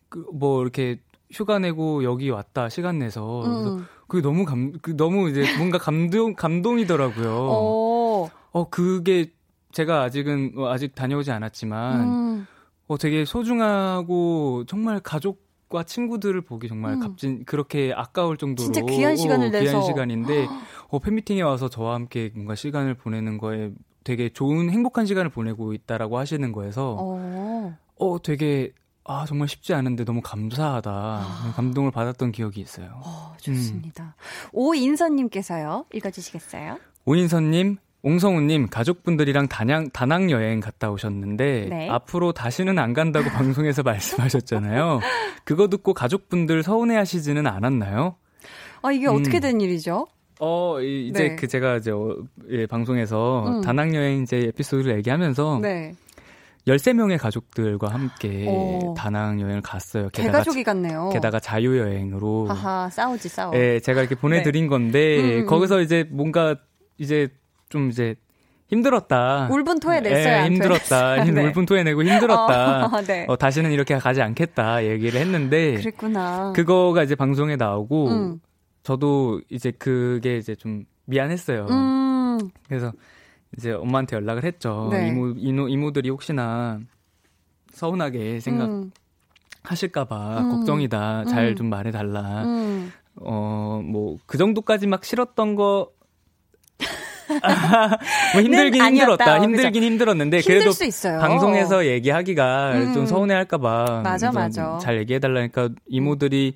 [0.09, 0.99] 그 뭐 이렇게
[1.31, 3.85] 휴가 내고 여기 왔다 시간 내서 음.
[4.07, 7.29] 그게 너무 감, 그 너무 이제 뭔가 감동 감동이더라고요.
[7.29, 8.29] 오.
[8.51, 9.31] 어 그게
[9.71, 12.47] 제가 아직은 뭐 아직 다녀오지 않았지만 음.
[12.87, 16.99] 어, 되게 소중하고 정말 가족과 친구들을 보기 정말 음.
[16.99, 20.47] 값진 그렇게 아까울 정도로 진짜 귀한 시간을 어, 내서 귀한 시간인데
[20.89, 23.71] 어, 팬미팅에 와서 저와 함께 뭔가 시간을 보내는 거에
[24.03, 28.73] 되게 좋은 행복한 시간을 보내고 있다라고 하시는 거에서 어, 어 되게
[29.03, 31.53] 아 정말 쉽지 않은데 너무 감사하다 아.
[31.55, 33.01] 감동을 받았던 기억이 있어요.
[33.03, 34.15] 어, 좋습니다.
[34.17, 34.49] 음.
[34.53, 36.77] 오인선님께서요 읽어주시겠어요?
[37.05, 41.89] 오인선님 옹성우님 가족분들이랑 단양 다낭 여행 갔다 오셨는데 네.
[41.89, 44.99] 앞으로 다시는 안 간다고 방송에서 말씀하셨잖아요.
[45.43, 48.15] 그거 듣고 가족분들 서운해하시지는 않았나요?
[48.81, 49.15] 아 이게 음.
[49.15, 50.07] 어떻게 된 일이죠?
[50.39, 51.35] 어 이제 네.
[51.35, 52.17] 그 제가 이제 어,
[52.49, 53.61] 예, 방송에서 음.
[53.61, 55.93] 다낭 여행 이제 에피소드를 얘기하면서 네.
[56.67, 58.93] 13명의 가족들과 함께 오.
[58.95, 60.09] 다낭 여행을 갔어요.
[60.09, 61.09] 게다가 대가족이 같네요.
[61.11, 62.47] 게다가 자유 여행으로.
[62.47, 63.55] 하하, 싸우지, 싸워.
[63.55, 64.69] 예, 제가 이렇게 보내 드린 네.
[64.69, 65.45] 건데, 음, 음, 음.
[65.47, 66.55] 거기서 이제 뭔가
[66.97, 67.29] 이제
[67.69, 68.15] 좀 이제
[68.67, 69.49] 힘들었다.
[69.51, 70.41] 울분 토해냈어요.
[70.41, 71.23] 네, 힘들었다.
[71.25, 71.43] 네.
[71.45, 72.85] 울분 토해내고 힘들었다.
[72.93, 73.25] 어, 네.
[73.27, 75.75] 어, 다시는 이렇게 가지 않겠다 얘기를 했는데.
[75.75, 76.53] 그랬구나.
[76.55, 78.39] 그거가 이제 방송에 나오고 음.
[78.83, 81.67] 저도 이제 그게 이제 좀 미안했어요.
[81.69, 82.49] 음.
[82.67, 82.93] 그래서
[83.57, 84.89] 이제 엄마한테 연락을 했죠.
[84.91, 85.07] 네.
[85.09, 86.79] 이모 이모 이모들이 혹시나
[87.73, 88.65] 서운하게 생각.
[88.69, 88.91] 음.
[89.63, 90.49] 하실까봐 음.
[90.51, 91.25] 걱정이다.
[91.25, 91.69] 잘좀 음.
[91.69, 92.43] 말해달라.
[92.45, 92.91] 음.
[93.17, 95.91] 어, 뭐, 그 정도까지 막 싫었던 거
[98.33, 99.41] 뭐 힘들긴 힘들었다.
[99.41, 99.85] 힘들긴 그죠?
[99.85, 100.71] 힘들었는데 그래도
[101.19, 102.93] 방송에서 얘기하기가 음.
[102.93, 106.55] 좀 서운해할까 봐 맞아 맞아 잘 얘기해 달라니까 이모들이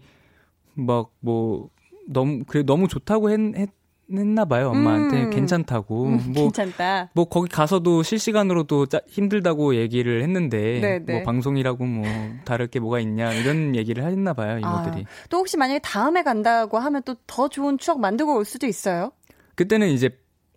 [0.73, 1.69] 막 뭐
[2.07, 3.69] 너무 그래 너무 좋다고 했, 했
[4.13, 5.29] 했나 봐요 엄마한테 음.
[5.31, 10.99] 괜찮다고 음, 뭐 괜찮다 뭐 거기 가서도 실시간으로도 짜, 힘들다고 얘기를 했는데 네네.
[10.99, 11.23] 뭐 네.
[11.23, 12.05] 방송이라고 뭐
[12.45, 16.77] 다를 게 뭐가 있냐 이런 얘기를 했나 봐요 이모들이 아, 또 혹시 만약에 다음에 간다고
[16.79, 19.11] 하면 또 더 좋은 추억 만들고 올 수도 있어요
[19.55, 20.09] 그때는 이제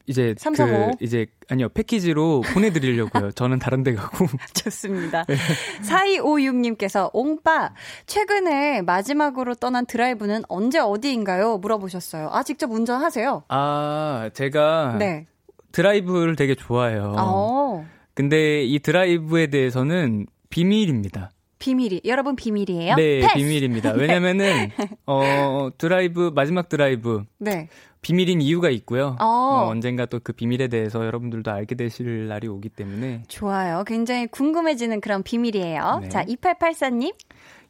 [0.08, 3.30] 이제 3, 그 이제 아니요 패키지로 보내드리려고요.
[3.36, 4.26] 저는 다른 데 가고.
[4.54, 5.24] 좋습니다.
[5.24, 5.36] 네.
[5.82, 7.74] 4256님께서 옹빠
[8.06, 11.58] 최근에 마지막으로 떠난 드라이브는 언제 어디인가요?
[11.58, 12.30] 물어보셨어요.
[12.32, 13.44] 아 직접 운전하세요?
[13.48, 15.26] 아 제가 네.
[15.72, 17.14] 드라이브를 되게 좋아해요.
[17.18, 17.86] 어.
[18.14, 21.30] 근데 이 드라이브에 대해서는 비밀입니다.
[21.58, 22.94] 비밀이 여러분 비밀이에요?
[22.96, 23.34] 네, 패스!
[23.34, 23.92] 비밀입니다.
[23.98, 24.70] 왜냐면은
[25.06, 27.68] 어 드라이브 마지막 드라이브 네.
[28.00, 29.16] 비밀인 이유가 있고요.
[29.20, 29.24] 어.
[29.26, 33.82] 어, 언젠가 또 그 비밀에 대해서 여러분들도 알게 되실 날이 오기 때문에 좋아요.
[33.86, 35.98] 굉장히 궁금해지는 그런 비밀이에요.
[36.02, 36.08] 네.
[36.08, 37.12] 자, 2884님.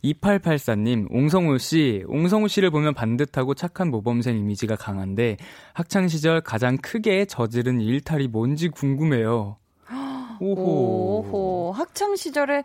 [0.05, 5.37] 2884님, 옹성우 씨, 옹성우 씨를 보면 반듯하고 착한 모범생 이미지가 강한데
[5.73, 9.57] 학창 시절 가장 크게 저지른 일탈이 뭔지 궁금해요.
[10.41, 10.63] 오호.
[11.33, 11.73] 오호.
[11.73, 12.63] 학창 시절에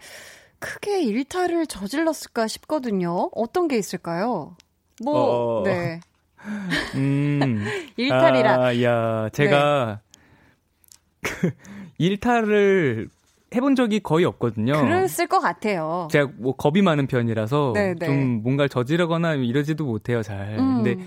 [0.64, 3.30] 크게 일탈을 저질렀을까 싶거든요.
[3.34, 4.56] 어떤 게 있을까요?
[5.04, 5.64] 뭐, 어...
[5.66, 6.00] 네.
[6.96, 7.66] 음.
[7.98, 8.64] 일탈이라.
[8.66, 10.00] 아, 야, 제가
[11.22, 11.30] 네.
[11.30, 11.52] 그
[12.00, 13.10] 일탈을
[13.54, 14.72] 해본 적이 거의 없거든요.
[14.82, 16.08] 그랬을 것 같아요.
[16.12, 17.96] 제가 뭐 겁이 많은 편이라서 네네.
[18.00, 18.06] 네.
[18.06, 20.58] 좀 뭔가를 저지르거나 이러지도 못해요, 잘.
[20.58, 20.84] 음.
[20.84, 20.98] 근데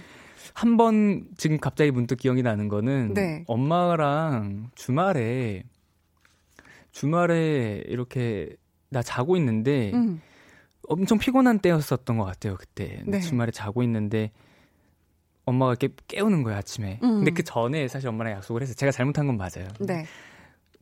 [0.54, 3.44] 한 번 지금 갑자기 문득 기억이 나는 거는 네.
[3.46, 5.64] 엄마랑 주말에
[6.92, 8.50] 주말에 이렇게
[8.88, 10.20] 나 자고 있는데 음.
[10.88, 13.02] 엄청 피곤한 때였었던 것 같아요, 그때.
[13.06, 13.20] 네.
[13.20, 14.30] 주말에 자고 있는데
[15.44, 17.00] 엄마가 이렇게 깨우는 거예요 아침에.
[17.02, 17.16] 음.
[17.18, 19.68] 근데 그 전에 사실 엄마랑 약속을 해서 제가 잘못한 건 맞아요.
[19.80, 20.06] 네.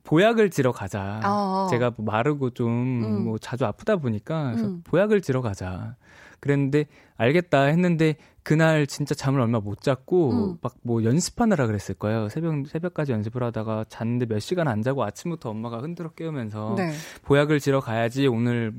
[0.05, 1.21] 보약을 지러 가자.
[1.25, 3.25] 어 제가 뭐 마르고 좀뭐 음.
[3.25, 4.83] 뭐 자주 아프다 보니까 그래서 음.
[4.85, 5.97] 보약을 지러 가자.
[6.41, 6.87] 그랬는데
[7.17, 10.59] 알겠다 했는데 그날 진짜 잠을 얼마 못 잤고 음.
[10.85, 12.29] 막뭐 연습하느라 그랬을 거예요.
[12.29, 16.93] 새벽 새벽까지 연습을 하다가 잤는데 몇 시간 안 자고 아침부터 엄마가 흔들어 깨우면서 네.
[17.23, 18.73] 보약을 지러 가야지 오늘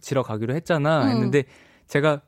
[0.00, 1.08] 지러 가기로 했잖아 음.
[1.10, 1.44] 했는데
[1.88, 2.22] 제가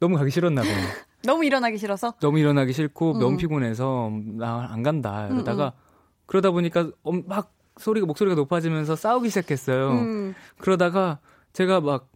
[0.00, 0.70] 너무 가기 싫었나 봐요.
[1.24, 2.12] 너무 일어나기 싫어서?
[2.20, 3.18] 너무 일어나기 싫고 음.
[3.18, 5.82] 너무 피곤해서 나 안 간다 이러다가 음, 음.
[6.26, 6.90] 그러다 보니까
[7.26, 9.90] 막 소리가 목소리가 높아지면서 싸우기 시작했어요.
[9.92, 10.34] 음.
[10.58, 11.20] 그러다가
[11.54, 12.10] 제가 막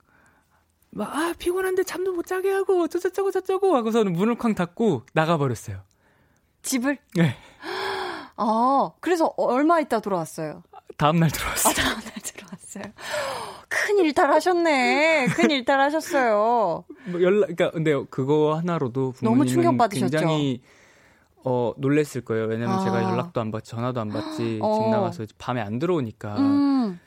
[0.92, 5.78] 막, 아, 피곤한데 잠도 못 자게 하고, 저저쩌고 저쩌고 하고서는 문을 쾅 닫고 나가버렸어요.
[6.62, 6.98] 집을?
[7.16, 7.34] 네.
[8.36, 10.62] 아, 그래서 얼마 있다 돌아왔어요?
[10.98, 11.72] 다음날 들어왔어요.
[11.72, 12.84] 아, 다음날 들어왔어요.
[13.68, 15.28] 큰 일탈 하셨네.
[15.28, 16.84] 큰 일탈 하셨어요.
[17.06, 20.10] 뭐 연락, 그러니까 근데 그거 하나로도 너무 충격 받으셨죠.
[20.10, 20.62] 굉장히
[21.44, 22.46] 어 놀랬을 거예요.
[22.46, 22.84] 왜냐면 아.
[22.84, 24.74] 제가 연락도 안 받지, 전화도 안 받지, 어.
[24.74, 26.38] 집 나가서 밤에 안 들어오니까.
[26.38, 27.00] 음.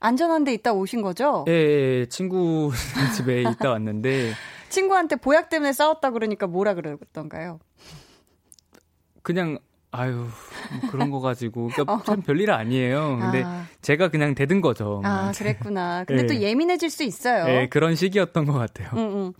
[0.00, 1.44] 안전한 데 있다 오신 거죠?
[1.48, 2.06] 예, 예, 예.
[2.06, 2.72] 친구
[3.14, 4.32] 집에 있다 왔는데.
[4.70, 7.60] 친구한테 보약 때문에 싸웠다 그러니까 뭐라 그러던가요?
[9.22, 9.58] 그냥
[9.92, 10.28] 아유
[10.80, 12.02] 뭐 그런 거 가지고 그러니까 어.
[12.04, 13.18] 참 별일 아니에요.
[13.20, 13.66] 근데 아.
[13.82, 15.02] 제가 그냥 대든 거죠.
[15.04, 16.04] 아 그랬구나.
[16.08, 16.28] 근데 네.
[16.28, 17.44] 또 예민해질 수 있어요.
[17.44, 18.88] 네 그런 시기였던 것 같아요.
[18.94, 19.32] 음,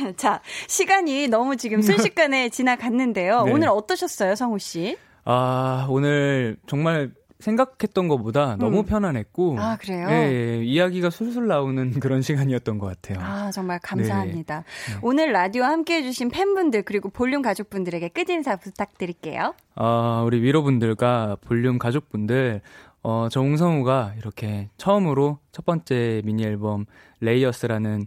[0.00, 0.14] 음.
[0.16, 3.44] 자 시간이 너무 지금 순식간에 지나갔는데요.
[3.44, 3.52] 네.
[3.52, 4.96] 오늘 어떠셨어요, 성우 씨?
[5.24, 7.12] 아 오늘 정말
[7.44, 8.84] 생각했던 것보다 너무 음.
[8.84, 10.08] 편안했고 아 그래요?
[10.08, 13.24] 예, 예, 이야기가 술술 나오는 그런 시간이었던 것 같아요.
[13.24, 14.58] 아 정말 감사합니다.
[14.58, 14.98] 네.
[15.02, 19.54] 오늘 라디오 함께해 주신 팬분들 그리고 볼륨 가족분들에게 끝인사 부탁드릴게요.
[19.74, 22.62] 아 우리 위로분들과 볼륨 가족분들
[23.02, 26.86] 어, 옹성우가 이렇게 처음으로 첫 번째 미니 앨범
[27.20, 28.06] Layers라는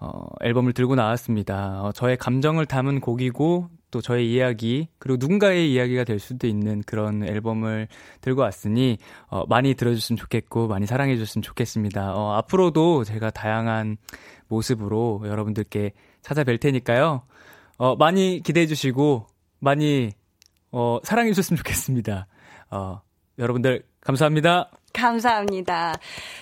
[0.00, 1.82] 어, 앨범을 들고 나왔습니다.
[1.82, 7.22] 어, 저의 감정을 담은 곡이고 또 저의 이야기 그리고 누군가의 이야기가 될 수도 있는 그런
[7.22, 7.86] 앨범을
[8.22, 12.16] 들고 왔으니 어, 많이 들어줬으면 좋겠고 많이 사랑해 줬으면 좋겠습니다.
[12.16, 13.96] 어, 앞으로도 제가 다양한
[14.48, 15.92] 모습으로 여러분들께
[16.22, 17.22] 찾아뵐 테니까요.
[17.76, 19.28] 어, 많이 기대해 주시고
[19.60, 20.10] 많이
[20.72, 22.26] 어, 사랑해 주셨으면 좋겠습니다.
[22.72, 23.00] 어,
[23.38, 24.70] 여러분들 감사합니다.
[24.92, 25.94] 감사합니다.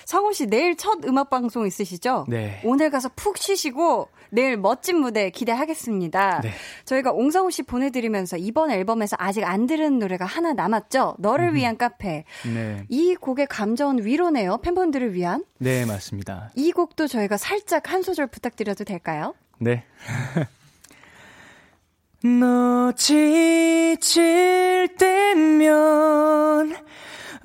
[0.04, 2.26] 성우 씨 내일 첫 음악 방송 있으시죠?
[2.28, 2.60] 네.
[2.64, 6.40] 오늘 가서 푹 쉬시고 내일 멋진 무대 기대하겠습니다.
[6.42, 6.50] 네.
[6.84, 11.16] 저희가 옹성우 씨 보내드리면서 이번 앨범에서 아직 안 들은 노래가 하나 남았죠?
[11.18, 11.54] 너를 음.
[11.54, 12.24] 위한 카페.
[12.44, 12.84] 네.
[12.88, 14.58] 이 곡의 감정은 위로네요.
[14.58, 15.44] 팬분들을 위한.
[15.58, 16.50] 네, 맞습니다.
[16.54, 19.34] 이 곡도 저희가 살짝 한 소절 부탁드려도 될까요?
[19.58, 19.84] 네.
[22.24, 26.76] 너 지칠 때면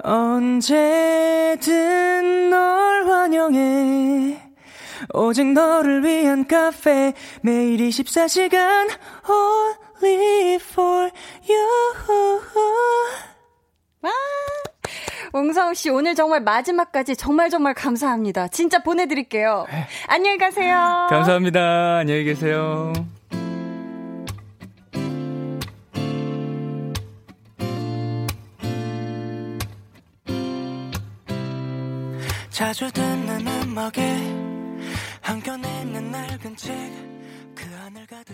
[0.04, 1.70] 언제든
[2.50, 4.41] 널 환영해
[5.14, 8.89] 오직 너를 위한 카페 매일 24시간
[10.02, 11.10] only for
[11.48, 12.41] you
[14.02, 14.12] 와
[15.34, 18.48] 옹성우 씨 오늘 정말 마지막까지 정말 정말 감사합니다.
[18.48, 19.66] 진짜 보내드릴게요.
[19.70, 19.88] 네.
[20.08, 21.08] 안녕히 가세요.
[21.10, 21.98] 감사합니다.
[21.98, 22.93] 안녕히 계세요.
[32.58, 34.01] 자주 듣는 음악에
[35.22, 38.34] 한켠에 있는 낡은 책 그 안을 가득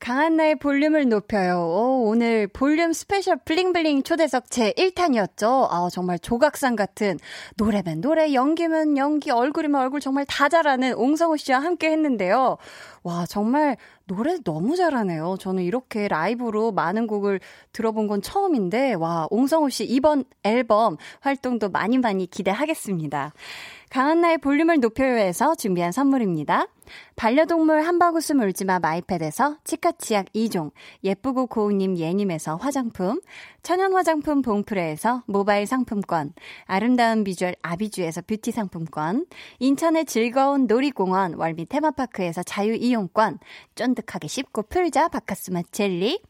[0.00, 1.60] 강한나의 볼륨을 높여요.
[1.60, 5.68] 오, 오늘 볼륨 스페셜 bling bling 초대석 제 1탄이었죠.
[5.70, 7.20] 아, 정말 조각상 같은
[7.56, 12.56] 노래면 노래, 연기면 연기, 얼굴이면 얼굴 정말 다 잘하는 옹성우 씨와 함께 했는데요.
[13.04, 13.76] 와, 정말
[14.14, 15.36] 노래 너무 잘하네요.
[15.40, 17.40] 저는 이렇게 라이브로 많은 곡을
[17.72, 23.32] 들어본 건 처음인데, 와, 옹성우 씨 이번 앨범 활동도 많이 많이 기대하겠습니다.
[23.92, 26.66] 강한나의 볼륨을 높여요에서 준비한 선물입니다.
[27.14, 30.70] 반려동물 한바구스 물지마 마이패드에서 치카치약 2종,
[31.04, 33.20] 예쁘고 고운님 예님에서 화장품,
[33.62, 36.32] 천연 화장품 봉프레에서 모바일 상품권,
[36.64, 39.26] 아름다운 비주얼 아비주에서 뷰티 상품권,
[39.58, 43.40] 인천의 즐거운 놀이공원 월미 테마파크에서 자유이용권,
[43.74, 46.22] 쫀득하게 씹고 풀자 박카스맛 젤리,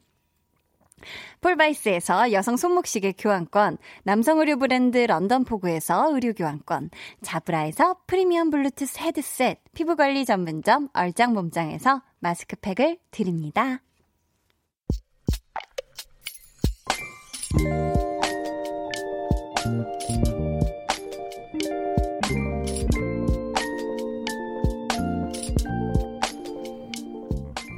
[1.40, 6.90] 폴바이스에서 여성 손목시계 교환권, 남성 의류 브랜드 런던포그에서 의류 교환권,
[7.22, 13.80] 자브라에서 프리미엄 블루투스 헤드셋, 피부관리 전문점 얼짱몸짱에서 마스크팩을 드립니다.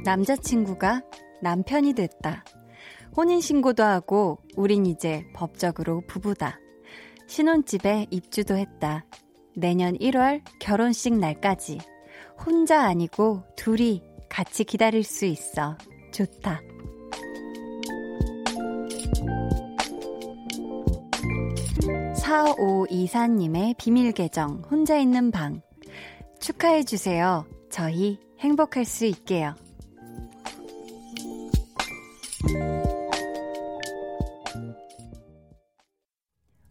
[0.05, 1.01] 남자친구가
[1.41, 2.45] 남편이 됐다.
[3.15, 6.59] 혼인신고도 하고 우린 이제 법적으로 부부다.
[7.27, 9.05] 신혼집에 입주도 했다.
[9.55, 11.79] 내년 1월 결혼식 날까지.
[12.45, 15.77] 혼자 아니고 둘이 같이 기다릴 수 있어.
[16.11, 16.61] 좋다.
[22.17, 25.61] 사오이사님의 비밀 계정 혼자 있는 방
[26.39, 27.45] 축하해주세요.
[27.69, 29.55] 저희 행복할 수 있게요.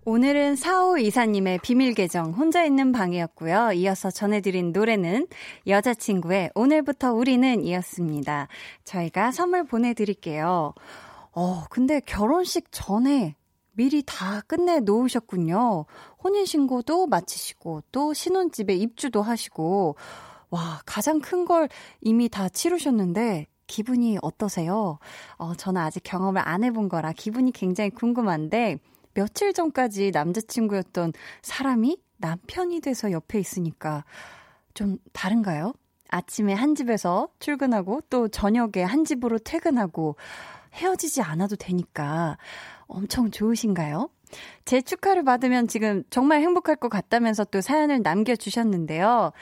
[0.07, 3.73] 오늘은 4호 이사님의 비밀 계정 혼자 있는 방이었고요.
[3.73, 5.27] 이어서 전해드린 노래는
[5.67, 8.49] 여자친구의 오늘부터 우리는 이었습니다.
[8.85, 10.75] 저희가 선물 보내드릴게요.
[11.33, 13.35] 어, 근데 결혼식 전에
[13.73, 15.87] 미리 다 끝내 놓으셨군요.
[16.23, 19.97] 혼인신고도 마치시고, 또 신혼집에 입주도 하시고,
[20.51, 21.69] 와, 가장 큰 걸
[22.03, 24.99] 이미 다 치르셨는데, 기분이 어떠세요?
[25.39, 28.79] 어, 저는 아직 경험을 안 해본 거라 기분이 굉장히 궁금한데,
[29.15, 31.13] 며칠 전까지 남자친구였던
[31.43, 34.05] 사람이 남편이 돼서 옆에 있으니까
[34.75, 35.73] 좀 다른가요?
[36.09, 40.17] 아침에 한 집에서 출근하고 또 저녁에 한 집으로 퇴근하고
[40.75, 42.39] 헤어지지 않아도 되니까
[42.87, 44.11] 엄청 좋으신가요?
[44.65, 49.33] 제 축하를 받으면 지금 정말 행복할 것 같다면서 또 사연을 남겨주셨는데요.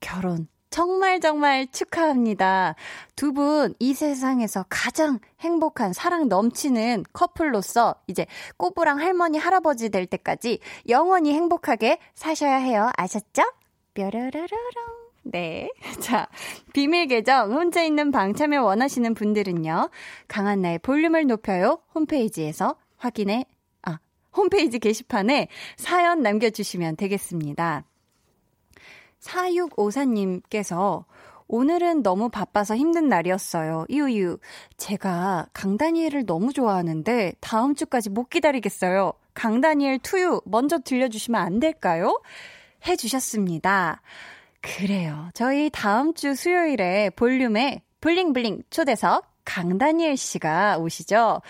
[0.00, 2.74] 결혼 정말 정말 축하합니다.
[3.14, 8.26] 두 분 이 세상에서 가장 행복한 사랑 넘치는 커플로서 이제
[8.56, 10.58] 꼬부랑 할머니 할아버지 될 때까지
[10.88, 12.90] 영원히 행복하게 사셔야 해요.
[12.96, 13.42] 아셨죠?
[13.94, 15.02] 뾰로로로롱.
[15.24, 15.70] 네.
[16.00, 16.26] 자,
[16.72, 19.90] 비밀 계정 혼자 있는 방 참여 원하시는 분들은요.
[20.26, 23.44] 강한 나의 볼륨을 높여요 홈페이지에서 확인해
[23.82, 23.98] 아,
[24.34, 27.84] 홈페이지 게시판에 사연 남겨 주시면 되겠습니다.
[29.22, 31.04] 4654님께서
[31.48, 33.84] 오늘은 너무 바빠서 힘든 날이었어요.
[33.88, 34.38] 이유유.
[34.78, 39.12] 제가 강다니엘을 너무 좋아하는데 다음 주까지 못 기다리겠어요.
[39.34, 42.20] 강다니엘 투유 먼저 들려주시면 안 될까요?
[42.86, 44.00] 해주셨습니다.
[44.62, 45.28] 그래요.
[45.34, 51.42] 저희 다음 주 수요일에 볼륨에 블링블링 초대석 강다니엘 씨가 오시죠.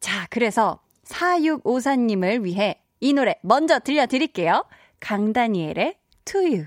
[0.00, 4.64] 자, 그래서 4654님을 위해 이 노래 먼저 들려드릴게요.
[5.00, 6.66] 강다니엘의 투유.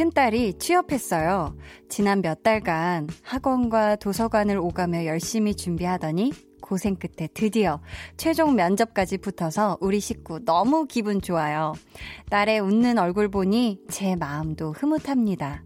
[0.00, 1.54] 큰딸이 취업했어요.
[1.90, 6.32] 지난 몇 달간 학원과 도서관을 오가며 열심히 준비하더니
[6.62, 7.82] 고생 끝에 드디어
[8.16, 11.74] 최종 면접까지 붙어서 우리 식구 너무 기분 좋아요.
[12.30, 15.64] 딸의 웃는 얼굴 보니 제 마음도 흐뭇합니다.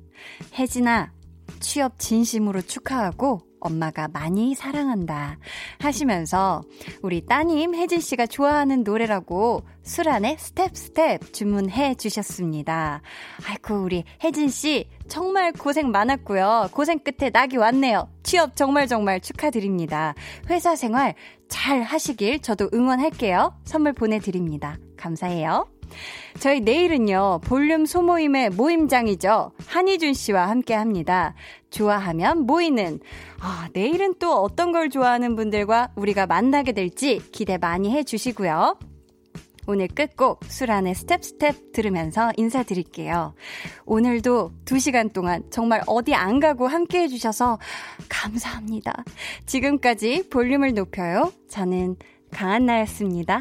[0.59, 1.13] 혜진아,
[1.61, 5.39] 취업 진심으로 축하하고 엄마가 많이 사랑한다
[5.81, 6.63] 하시면서
[7.03, 13.03] 우리 따님 혜진 씨가 좋아하는 노래라고 수란의 스텝 스텝 주문해 주셨습니다.
[13.49, 16.69] 아이고 우리 혜진 씨 정말 고생 많았고요.
[16.73, 18.09] 고생 끝에 낙이 왔네요.
[18.23, 20.15] 취업 정말 정말 축하드립니다.
[20.49, 21.15] 회사 생활
[21.49, 23.55] 잘 하시길 저도 응원할게요.
[23.65, 24.79] 선물 보내드립니다.
[24.97, 25.74] 감사해요.
[26.41, 29.53] 저희 내일은요, 볼륨 소모임의 모임장이죠.
[29.67, 31.35] 한희준 씨와 함께 합니다.
[31.71, 33.01] 좋아하면 모이는.
[33.41, 38.77] 아, 내일은 또 어떤 걸 좋아하는 분들과 우리가 만나게 될지 기대 많이 해 주시고요.
[39.67, 43.35] 오늘 끝곡 수란의 스텝 스텝 들으면서 인사드릴게요.
[43.87, 47.59] 오늘도 2시간 동안 정말 어디 안 가고 함께 해주셔서
[48.09, 49.05] 감사합니다.
[49.47, 51.33] 지금까지 볼륨을 높여요.
[51.49, 51.97] 저는
[52.31, 53.41] 강한나였습니다.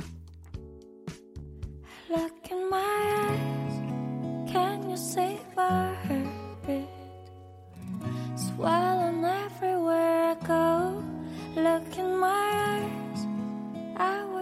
[2.15, 2.93] look in my
[3.27, 3.75] eyes,
[4.51, 5.95] can you see my
[6.67, 6.87] it?
[8.35, 11.03] Swelling everywhere I go,
[11.55, 13.21] look in my eyes.
[13.97, 14.32] I